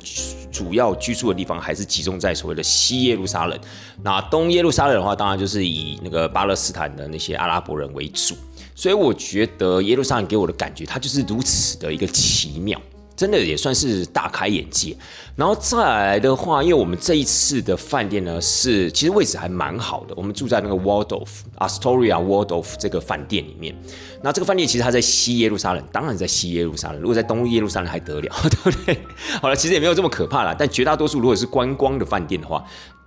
[0.49, 3.59] 主要居住的地方还是集中在所谓的西耶路撒冷。
[4.01, 8.33] 那东耶路撒冷的话，当然就是以那个巴勒斯坦的那些阿拉伯人为主。
[8.79, 12.81] 所以我觉得耶路撒冷给我的感觉，它就是如此的一个奇妙，
[13.13, 14.95] 真的也算是大开眼界。
[15.35, 21.27] 然后再来的话，因为我们这一次的饭店呢，是其实位置还蛮好的，我们住在那个 Waldorf
[21.57, 23.75] Astoria Waldorf 这个饭店里面。
[24.23, 27.01] 那这个饭店其实它在西耶路撒冷，当然在西耶路撒冷。
[27.01, 28.97] 如果在东耶路撒冷还得了， 对不对？
[29.41, 30.55] 好了，其实也没有这么可怕了。
[30.57, 32.63] 但绝大多数如果是观光的饭店的话，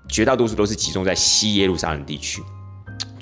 [0.07, 2.43] 绝大多数都是集中在西耶路撒冷地区。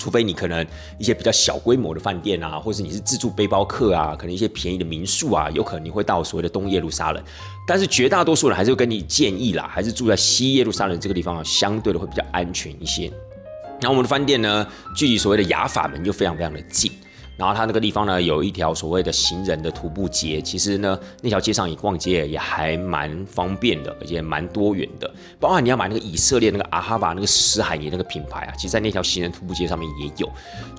[0.00, 0.66] 除非你可能
[0.98, 7.22] 一些比较小规模的饭店啊，或是你是自助背包客啊，可能一些便宜的民宿啊，有可能你会到所谓的东耶路撒冷。
[7.66, 13.12] 但是绝大多数人还是会跟你建议啦，还是住在西耶路撒冷这个地方啊，相对的会比较安全一些。
[13.80, 16.90] 然后我们的饭店呢，距离所谓的雅法门就非常非常的近。
[17.40, 25.10] 然后它那个地方呢，有一条所谓的行人的徒步街，其实呢，那条街上你逛街也还蛮方便的，而且蛮多元的。
[25.38, 30.30] 包括你要买那个以色列那个阿哈巴那个死海尼那个品牌啊，其实在那条行人徒步街上面也有，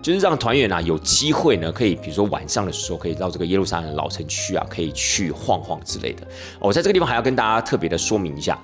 [0.04, 6.28] 就是让团员啊有机会呢，可以比如说晚上的时候，可以到这个耶路撒冷老城区啊，可以去晃晃之类的。
[6.60, 8.56] 我在这个地方还要跟大家特别的说明一下，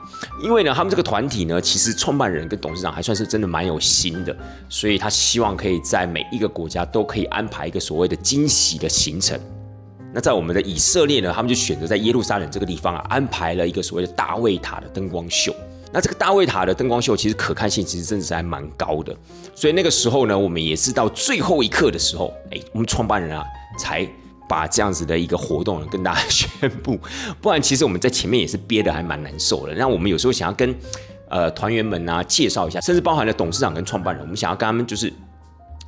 [0.43, 4.37] 因为呢，他们这个团体呢，其实创办人跟董事长还算是真的蛮有心的，
[4.69, 7.81] 所以他希望可以在每一个国家都可以安排一个。
[7.88, 9.39] 所谓的惊喜的行程，
[10.13, 15.55] 那在我们的以色列呢，他们就选择在耶路撒冷这个地方啊，安排了一个所谓的大卫塔的灯光秀。
[15.93, 19.15] 那这个大卫塔的灯光秀其实可看性其实真的是还蛮高的，
[19.55, 23.45] 所以那个时候呢，我们也是到最后一刻的时候，哎，我们创办人啊
[23.79, 24.05] 才
[24.49, 26.99] 把这样子的一个活动跟大家宣布，
[27.39, 29.73] 不然其实我们在前面也是憋得还蛮难受的。
[29.75, 30.75] 那我们有时候想要跟
[31.29, 35.13] 呃团员们啊介绍一下，甚至包含了董事长跟创办人，我们想要跟他们就是。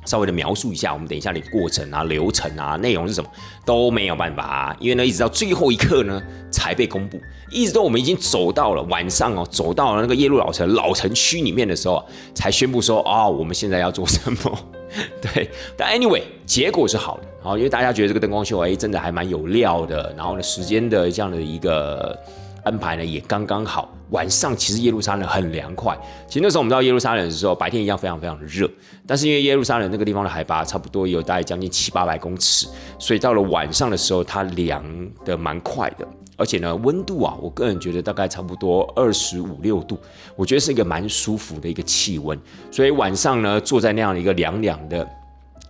[0.04, 3.30] 稍微的描述一下，我们等一下的过程啊、流程啊、内容是什么
[3.64, 7.20] 都没有办法啊，因为呢，一直到最后一刻呢才被公布，
[7.50, 14.58] 一直到我们已经走到了晚上哦，走到了那个耶路老城老城区里面的时候，才宣布说哦，我们现在要做什么？
[15.22, 22.18] 对，但 anyway，结果是好的，好，因为大家觉得这个灯光秀哎，真的还蛮有料的，然后呢，时间的这样的一个。
[22.62, 25.98] 安排呢也刚刚好，晚上其实耶路撒冷很凉快。
[26.26, 28.70] 其实那时候我们到耶路撒冷的时候，白天一样非常非常热，
[29.06, 32.66] 但是因为耶路撒冷那个地方的海拔差不多有大概将近七八百公尺，
[32.98, 34.84] 所以到了晚上的时候它凉
[35.24, 36.06] 的蛮快的，
[36.36, 39.98] 而且呢温度啊，我个人觉得大概差不多二十五六度，
[40.36, 42.38] 我觉得是一个蛮舒服的一个气温，
[42.70, 45.08] 所以晚上呢坐在那样的一个凉凉的。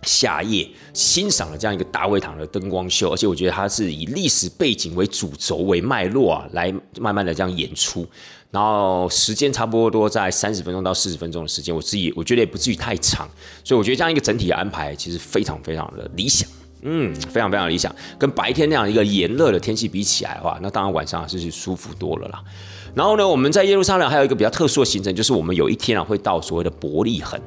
[0.03, 8.07] 夏夜欣赏了这样一个大卫堂的灯光秀，而且我觉得它是以历史背景为主轴为脉络啊，来慢慢的这样演出，
[8.49, 13.29] 然后时间差不多在三十分钟到四十分钟的时间，我自己我觉得也不至于太长，
[13.63, 16.49] 所以我觉得这样一个整体的安排其实非常非常的理想，
[16.81, 22.43] 嗯，非常非常理想，跟白天那样一个炎热的天气比起来的话，那当然晚上是舒服多了啦。
[22.95, 27.39] 然后呢，我们在耶路撒冷还有一个比较特殊的行程，就是我们有一天啊会到所谓的伯利恒。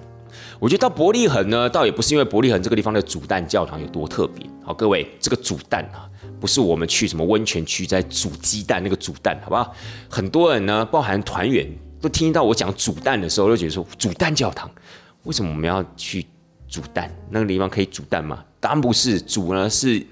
[0.64, 4.48] 我觉得到伯利恒呢，倒也不是因为伯利恒这个地方的主蛋教堂有多特别。
[4.64, 6.08] 好，各位，这个主蛋啊，
[6.40, 9.74] 不是我们去什么温泉区在煮鸡蛋那个煮蛋，好不好？
[10.08, 14.70] 很多人呢，包含团员，都听到我讲煮蛋的时候，都觉得说煮蛋教堂，
[15.24, 16.24] 为什么我们要去
[16.66, 17.14] 煮蛋？
[17.28, 18.42] 那个地方可以煮蛋吗？
[18.58, 20.02] 当然不是，煮呢是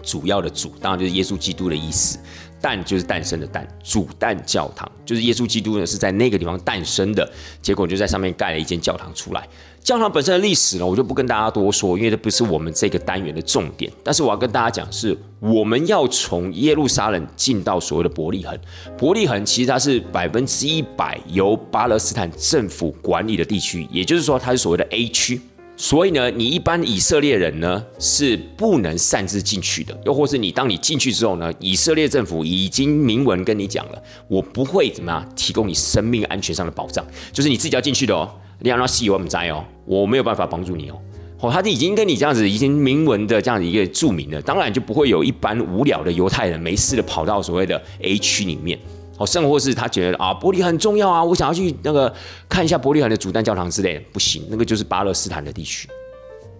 [0.00, 2.20] 主要的煮，当然就是耶稣基督的意思。
[2.60, 7.28] 蛋就是诞生的蛋，主蛋教堂就是耶稣基督呢是在那个地方诞生的，
[7.60, 9.48] 结果就在上面盖了一间教堂出来。
[9.82, 13.90] 教堂本身的历史呢，我就不跟大家多说，因为这不是我们这个单元的重点。
[14.04, 18.56] 但是我要跟大家讲，是我们要从耶路撒冷进到所谓的伯利恒。
[18.96, 25.40] 伯利恒其实它是百分之一百由巴勒斯坦政府管理的地区，也就是说它是所谓的 A 区。
[25.76, 38.30] 所以呢，你一般以色列人呢是不能擅自进去的，又或是你当你进去之后呢，以色列政府已经明文跟你讲了，我不会怎么样提供你生命安全上的保障，就是你自己要进去的哦。
[38.60, 40.96] 你要那西我们在哦，我没有办法帮助你哦。
[41.40, 48.78] 哦，他已经跟你这样子已经明文的这样子一个注明了，当然就不会有一般无聊的犹太人没事的跑到所谓的 A 区里面。
[49.22, 52.12] 哦，甚或是他觉得啊，伯利很重要啊，我想要去那个
[52.48, 55.88] 看一下伯利恒的主蛋教堂之类，不行，那个就是巴勒斯坦的地区。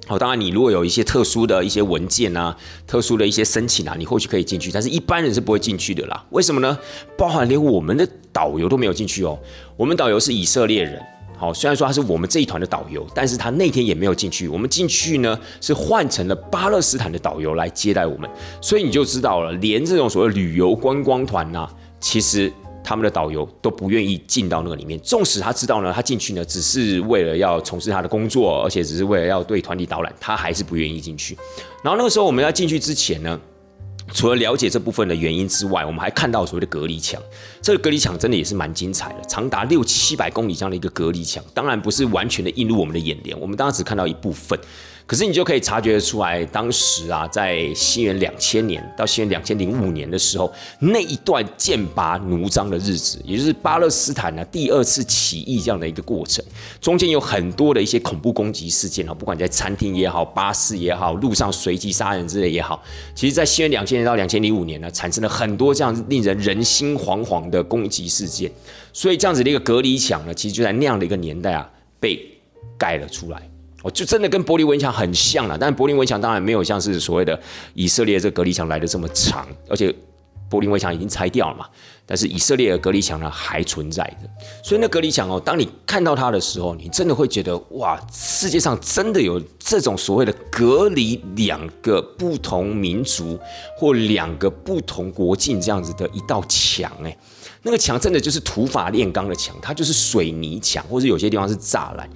[0.07, 2.57] 好，当然你如果有一些特殊的一些文件啊，
[2.87, 6.25] 特殊的一些申请啊，你或许可以进去，但是一般人是不会进去的啦。
[6.31, 6.79] 为什么呢？
[7.17, 9.39] 包含连我们的导游都没有进去哦。
[9.77, 11.01] 我们导游是以色列人，
[11.39, 14.49] 好，虽然说他是我们这一团的导游，但是他那天也没有进去。
[14.49, 18.29] 我们进去呢是换成了巴勒斯坦的导游来接待我们，
[18.61, 21.69] 所以你就知道了，连这种所谓旅游观光团呐。
[22.03, 22.53] 其实
[22.85, 31.39] 他们的导游都不愿意进到那个里面，纵使他知道呢，他进去呢只是为了要从事他的工作，而且只是为了要对团体导览，他还是不愿意进去。
[31.83, 33.41] 然后那个时候我们要进去之前呢，
[34.13, 37.23] 除了了解这部分的原因之外，我们还看到所谓的隔离墙。
[37.63, 44.59] 这个隔离墙真的也是蛮精彩的，长达六七百公里这样的一个隔离墙，当然不是完全的映入我们的眼帘，我们当时只看到一部分。
[45.13, 56.43] 可是你就可以察觉出来，当时啊，在西元两千年到西元两千零五年的时候，那一段剑拔弩张的日子，也就是巴勒斯坦呢第二次起义这样的一个过程，
[56.81, 62.83] 中间有很多的一些恐怖攻击事件啊，不管在餐厅也好、巴士也好、路上随机杀人之类也好，
[63.15, 68.51] 其实，在西元两千年到两千零五年呢，产生了很多这样令人人心惶惶的攻击事件，
[68.95, 72.19] 所以这样子的一个隔离墙呢，其实就在那样的一个年代啊，被
[72.79, 73.52] 盖了出来。
[73.83, 77.39] 哦，就真的跟柏林围墙很像了，但柏林围墙当然没有像是所谓的
[77.75, 79.95] 以色列这隔离墙来的这么长，而且
[80.49, 81.67] 柏林围墙已经拆掉了嘛，
[82.05, 84.29] 但是以色列的隔离墙呢还存在的。
[84.63, 93.39] 所以那隔离墙哦，当你看到它的时候，你真的会觉得哇，世界上真的有这种所谓的隔离两个不同民族
[93.79, 97.17] 或两个不同国境这样子的一道墙哎，
[97.63, 102.07] 那个墙真的就是土法炼钢的墙，它就是水泥墙，或者有些地方是栅栏。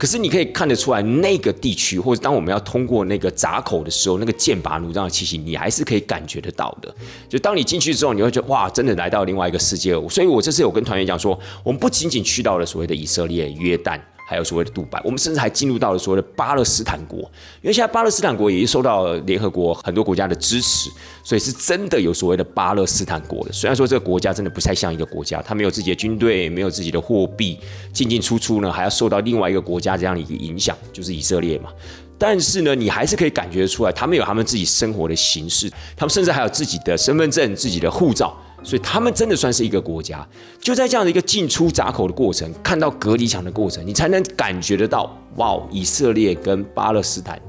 [0.00, 6.90] 可是你可以看得出来，那个地区，或者当我们要通过那个闸口的时候，那个剑拔弩张的气息，你还是可以感觉得到的。
[7.28, 9.92] 就当你进去之后，你会觉得哇，真的来到另外一个世界。
[10.08, 14.00] 所以我这次有跟团员讲说，我们不仅仅去到了所谓的以色列、约旦。
[14.30, 17.18] 还有所谓的杜拜，我们甚至还进入到了所谓的巴勒斯坦国，
[17.62, 20.88] 因为现在巴勒斯坦国也受到联合国很多国家的支持，
[21.24, 23.52] 所以是真的有所谓的巴勒斯坦国的。
[23.52, 27.58] 虽然说这个国家真的不太像一个国家，它没有自己的军队，没有自己的货币，
[27.92, 31.70] 进进出出呢还要受到另外一个国家这样的一个影响，就是以色列嘛。
[32.16, 38.32] 但是呢，你还是可以感觉出来，他们有他们自己生活的形式，他们甚至还有自己的身份证、自己的护照。
[38.62, 40.26] 所以他们真的算是一个国家，
[40.60, 47.40] 就在这样的一个进出闸口的过程，看到隔离墙的过程，你才能感觉得到，哇，以色列跟巴勒斯坦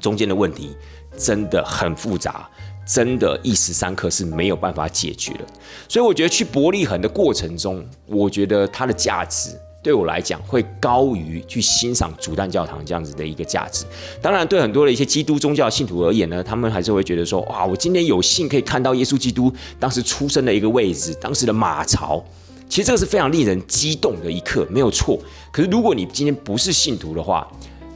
[0.00, 0.76] 中间的问题
[1.16, 2.48] 真的很复杂，
[2.86, 5.40] 真的，一时三刻是没有办法解决的。
[5.88, 9.50] 所以我觉得去伯利恒的过程中，我觉得它的价值。
[9.82, 13.84] 对我来讲，会高于去欣赏主诞教堂这样子的一个价值。
[14.20, 22.22] 当然，对很多的一些基督宗教信徒而言呢，他们还是会觉得说：哇，我今天有幸可以看到耶稣基督当时出生的一个位置，当时的马槽。
[22.68, 25.18] 其实这个是非常令人激动的一刻，没有错。
[25.50, 27.48] 可是如果你今天不是信徒的话，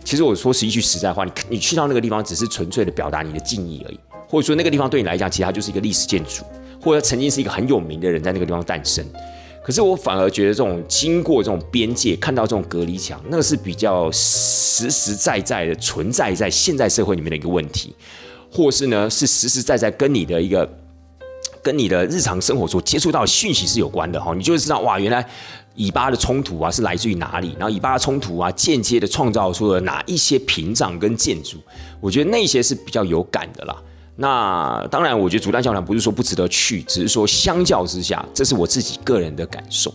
[0.03, 6.43] 其实我说是一句实在话，你你去到那个地方，只是纯粹的表达你的敬意而已，或者说那个地方对你来讲，其实它就是一个历史建筑，
[6.81, 9.05] 或者曾经是一个很有名的人在那个地方诞生。
[9.65, 17.95] 可是我反而觉得这种经过这种边界，看到这种隔离墙，那个是比较实实在在的存在在现在社会里面的一个问题，
[18.51, 20.69] 或是呢是实实在在跟你的一个
[21.63, 25.25] 跟你的日常生活所接触到的讯息是有关的哈，你就会知道哇，原来
[25.77, 31.59] 以巴的冲突啊是来自于哪里，然后以巴的冲突啊间接的创造出了哪一些屏障跟建筑，
[32.01, 33.77] 我觉得那些是比较有感的啦。
[34.23, 39.93] 那当然，我觉得主诞教堂不是说不值得去，只是说相较之下，这是我自己个人的感受。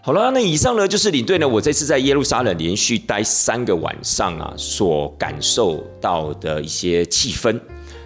[0.00, 7.60] 好了，那以上呢就是领队呢，我这次在耶路撒冷连续待三个晚上啊，所感受到的一些气氛。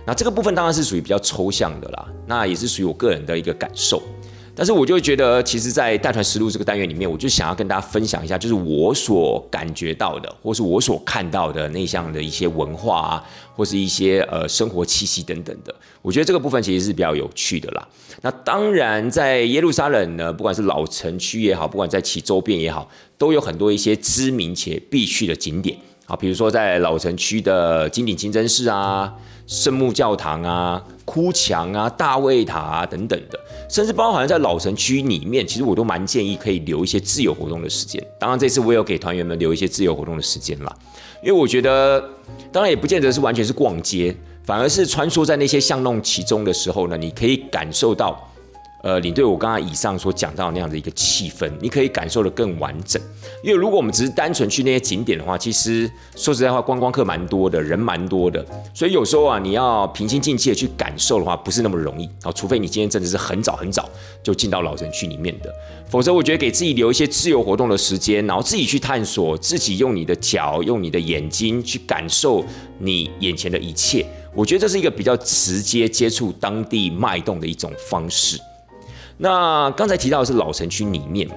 [0.04, 4.02] 那这个部分当然是属于比较抽象的啦，那也是属于我个人的一个感受。
[4.56, 13.24] 但是我就觉得，其实，在带团实录这个单元里面，我就想要跟大家分享一下，就是我所感觉到的，或是我所看到的内向的一些文化啊，
[13.56, 15.74] 或是一些呃生活气息等等的。
[16.02, 17.88] 我觉得这个部分其实是比较有趣的啦。
[18.22, 22.88] 那当然，在耶路撒冷呢，不管是老城区也好，不管在其周边也好，
[23.18, 25.76] 都有很多一些知名且必去的景点
[26.06, 29.12] 啊，比如说在老城区的金顶清真寺啊。
[29.46, 33.38] 圣母教堂啊、哭墙啊、大卫塔啊等等的，
[33.74, 38.00] 甚至包含在老城区里面，其实我都蛮建议可以留一些自由活动的时间。
[38.20, 40.72] 当然，这次我也有给团员们留一些自由活动的时间啦，
[41.20, 42.00] 因为我觉得，
[42.52, 44.14] 当然也不见得是完全是逛街，
[44.44, 48.30] 反而是穿梭在那些巷弄其中的时候呢，你可以感受到。
[48.84, 53.00] 呃，领队，我刚刚以上所讲到那样的一个气氛，你可以感受的更完整。
[53.42, 62.30] 因为如果我们只是单纯去那些景点的话，其实说实在话，观光客蛮多的，人蛮多的，所以有时候啊，你要平心静气的去感受的话，不是那么容易啊。
[62.32, 63.88] 除非你今天真的是很早很早
[64.22, 65.50] 就进到老城区里面的，
[65.88, 72.44] 否则我觉得给自己留一些自由活动的时间，然后自己去探索，自己用你的脚、用你的眼睛去感受
[72.78, 74.04] 你眼前的一切，
[74.34, 78.38] 我觉得这是一个比较直接接触当地脉动的一种方式。
[79.16, 81.36] 那刚才提到的是老城区里面嘛，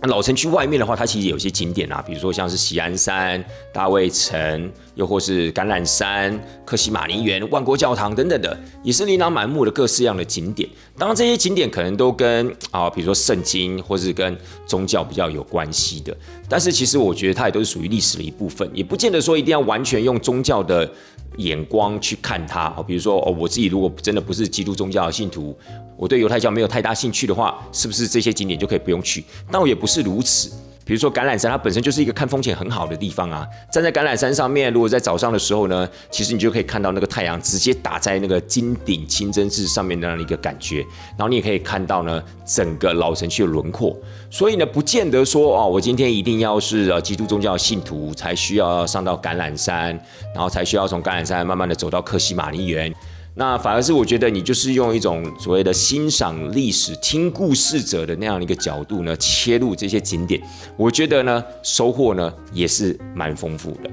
[0.00, 10.68] 那老城区外面的话，它其实有些景点啊，比如说像是喜安山、大卫城，又或是橄榄山、克西马尼园、万国教堂等等的，也是琳琅满目的各式样的景点。
[10.98, 14.36] 当然，这些景点可能都跟啊，比如说圣经或是跟
[14.66, 16.14] 宗教比较有关系的，
[16.48, 20.90] 但是其实我觉得它也都是属于历史的一部分，也不见得说一定要完全用宗教的
[21.36, 22.66] 眼光去看它。
[22.76, 25.56] 哦，比如说哦，我自己如果真的不是基督宗教的信徒。
[25.96, 29.24] 我对犹太教没有太大兴趣的话，是不是这些景点就可以不用去？
[29.50, 30.52] 但我也不是如此。
[30.88, 33.46] 比如说橄榄山，它本身就是一个看风景很好的地方啊。
[33.70, 40.78] 站在橄榄山上面，如果在早上的时候呢，其实你就可以看到那个太阳直接打在那个金顶清真寺上面的那样一个感觉。
[41.10, 43.94] 然后你也可以看到呢，整个老城区的轮廓。
[44.30, 49.88] 所以呢，不见得说哦，我今天一定要是呃基督宗教信徒才需要上到橄榄山，
[50.34, 52.90] 然后才需要从橄榄山慢慢的走到克西玛尼园。
[53.38, 60.42] 那反而是我觉得你就是用一种所谓的欣赏历史、听故事者的那样的一个角度呢，切入这些景点，
[60.76, 63.88] 我觉得呢收获呢也是蛮丰富的，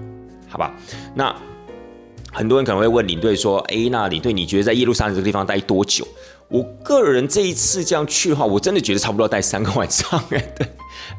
[0.48, 0.76] 好吧？
[1.14, 1.34] 那
[2.34, 6.08] 很多人可能会问领队说：“哎，那领队你觉得在耶路撒冷这个地方待多久？”
[6.50, 10.20] 我个人这一次这样去的话，我真的觉得差不多待三个晚上。
[10.32, 10.68] 哎，对，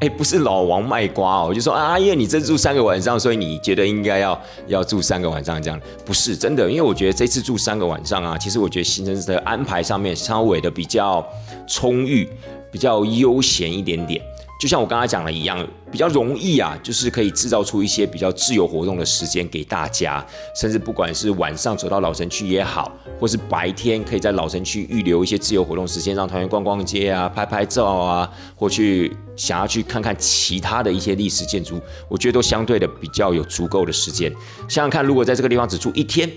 [0.01, 5.81] 哎，不是老王卖瓜哦，我就说啊，因为你这住三个晚上，所以你觉得应该要要住三个晚上这样？
[6.05, 11.27] 不是真的，因为我觉得这次住三个晚上啊，其实我觉得行程的安排上面稍微的比较
[11.67, 12.29] 充裕，
[12.71, 14.21] 比较悠闲一点点。
[14.59, 20.25] 就像我刚才讲的一样，比较容易啊，就是可以制造出一些比较自由活动的时间给大家，
[20.59, 22.91] 甚至不管是晚上走到老城区也好，
[23.21, 31.79] 或是白天可以在老城区预留一些自由活动时间，让团员逛逛街啊、拍拍照啊，或去想要去看看其他的一些历史建筑，
[32.09, 34.33] 我觉得都相对的比较有足够的时间。
[34.69, 36.31] 想想看，如果在这个地方只住一天，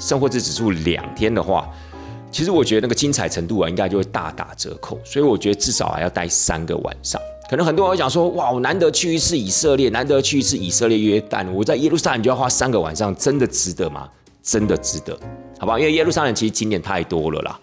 [0.00, 1.70] 甚至只住两天的话，
[2.32, 5.00] 其实我觉得那个精彩程度啊，应该就会大打折扣。
[5.04, 7.20] 所以我觉得至少还要待三个晚上。
[7.48, 14.08] 可能很多人会讲说，哇，我难得去一次以色列，难得去一次以色列约旦，我在耶路撒冷就要花三个晚上，真的值得吗？
[14.42, 15.18] 真的值得，
[15.58, 15.78] 好吧？
[15.78, 17.58] 因为耶路撒冷其实景点太多了啦。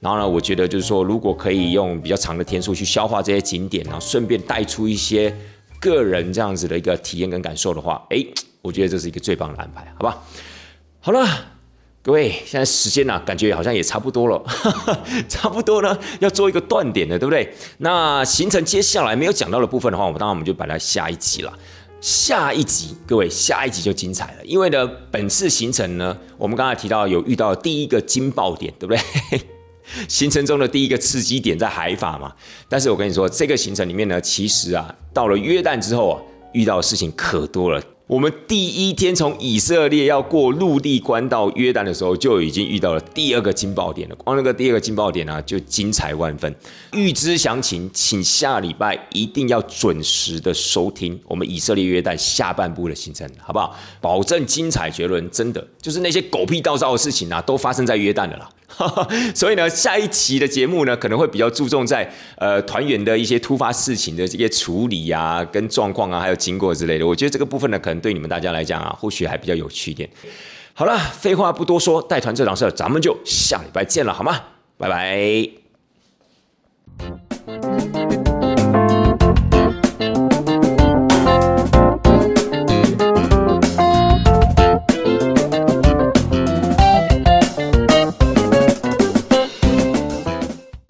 [0.00, 5.32] 然后呢，我觉得就是说，如果可以用比较长的天数去消化这些景点，然后顺便带出一些
[5.80, 8.24] 个人这样子的一个体验跟感受的话，哎，
[8.62, 10.20] 我觉得这是一个最棒的安排，好吧？
[11.00, 11.26] 好了。
[12.00, 14.42] 各位，现在时间呢，感觉好像也差不多了，
[15.28, 17.52] 差不多呢，要做一个断点了，对不对？
[17.78, 21.52] 那行程接下来没有讲到的部分的话，我们当然我们就摆在下一集了。
[22.00, 29.02] 下一集，各位，下一集就精彩了，因为呢，本次行程呢，我们刚才提到有遇到第一个惊爆点，对不对？
[30.06, 32.32] 行程中的第一个刺激点在海法嘛。
[32.68, 36.22] 但是我跟你说，这个行程里面呢，其实啊，到了约旦之后啊，
[36.52, 37.82] 遇到的事情可多了。
[38.08, 44.14] 我们第一天从以色列要过陆地关到约旦的时候，就已经遇到了第二个惊爆点了。
[44.16, 46.52] 光那个第二个惊爆点呢，就精彩万分。
[46.94, 53.76] 预知详情，请下礼拜一定要准时的收听我们以色列约旦下半部的行程，好不好？
[54.00, 58.48] 保证精彩绝伦，真的就是那些狗屁倒灶的事情啊，都发生在约旦的啦。
[59.34, 70.08] 所以呢下一期的节目呢可能会比较注重在呃团员的一些突发事情的这些处理啊跟状况啊还有经过之类的我觉得这个部分呢可能对你们大家来讲啊或许还比较有趣一点。
[70.74, 74.38] 好了废话不多说带团这档事咱们就下礼拜见了好吗？
[74.76, 75.48] 拜拜。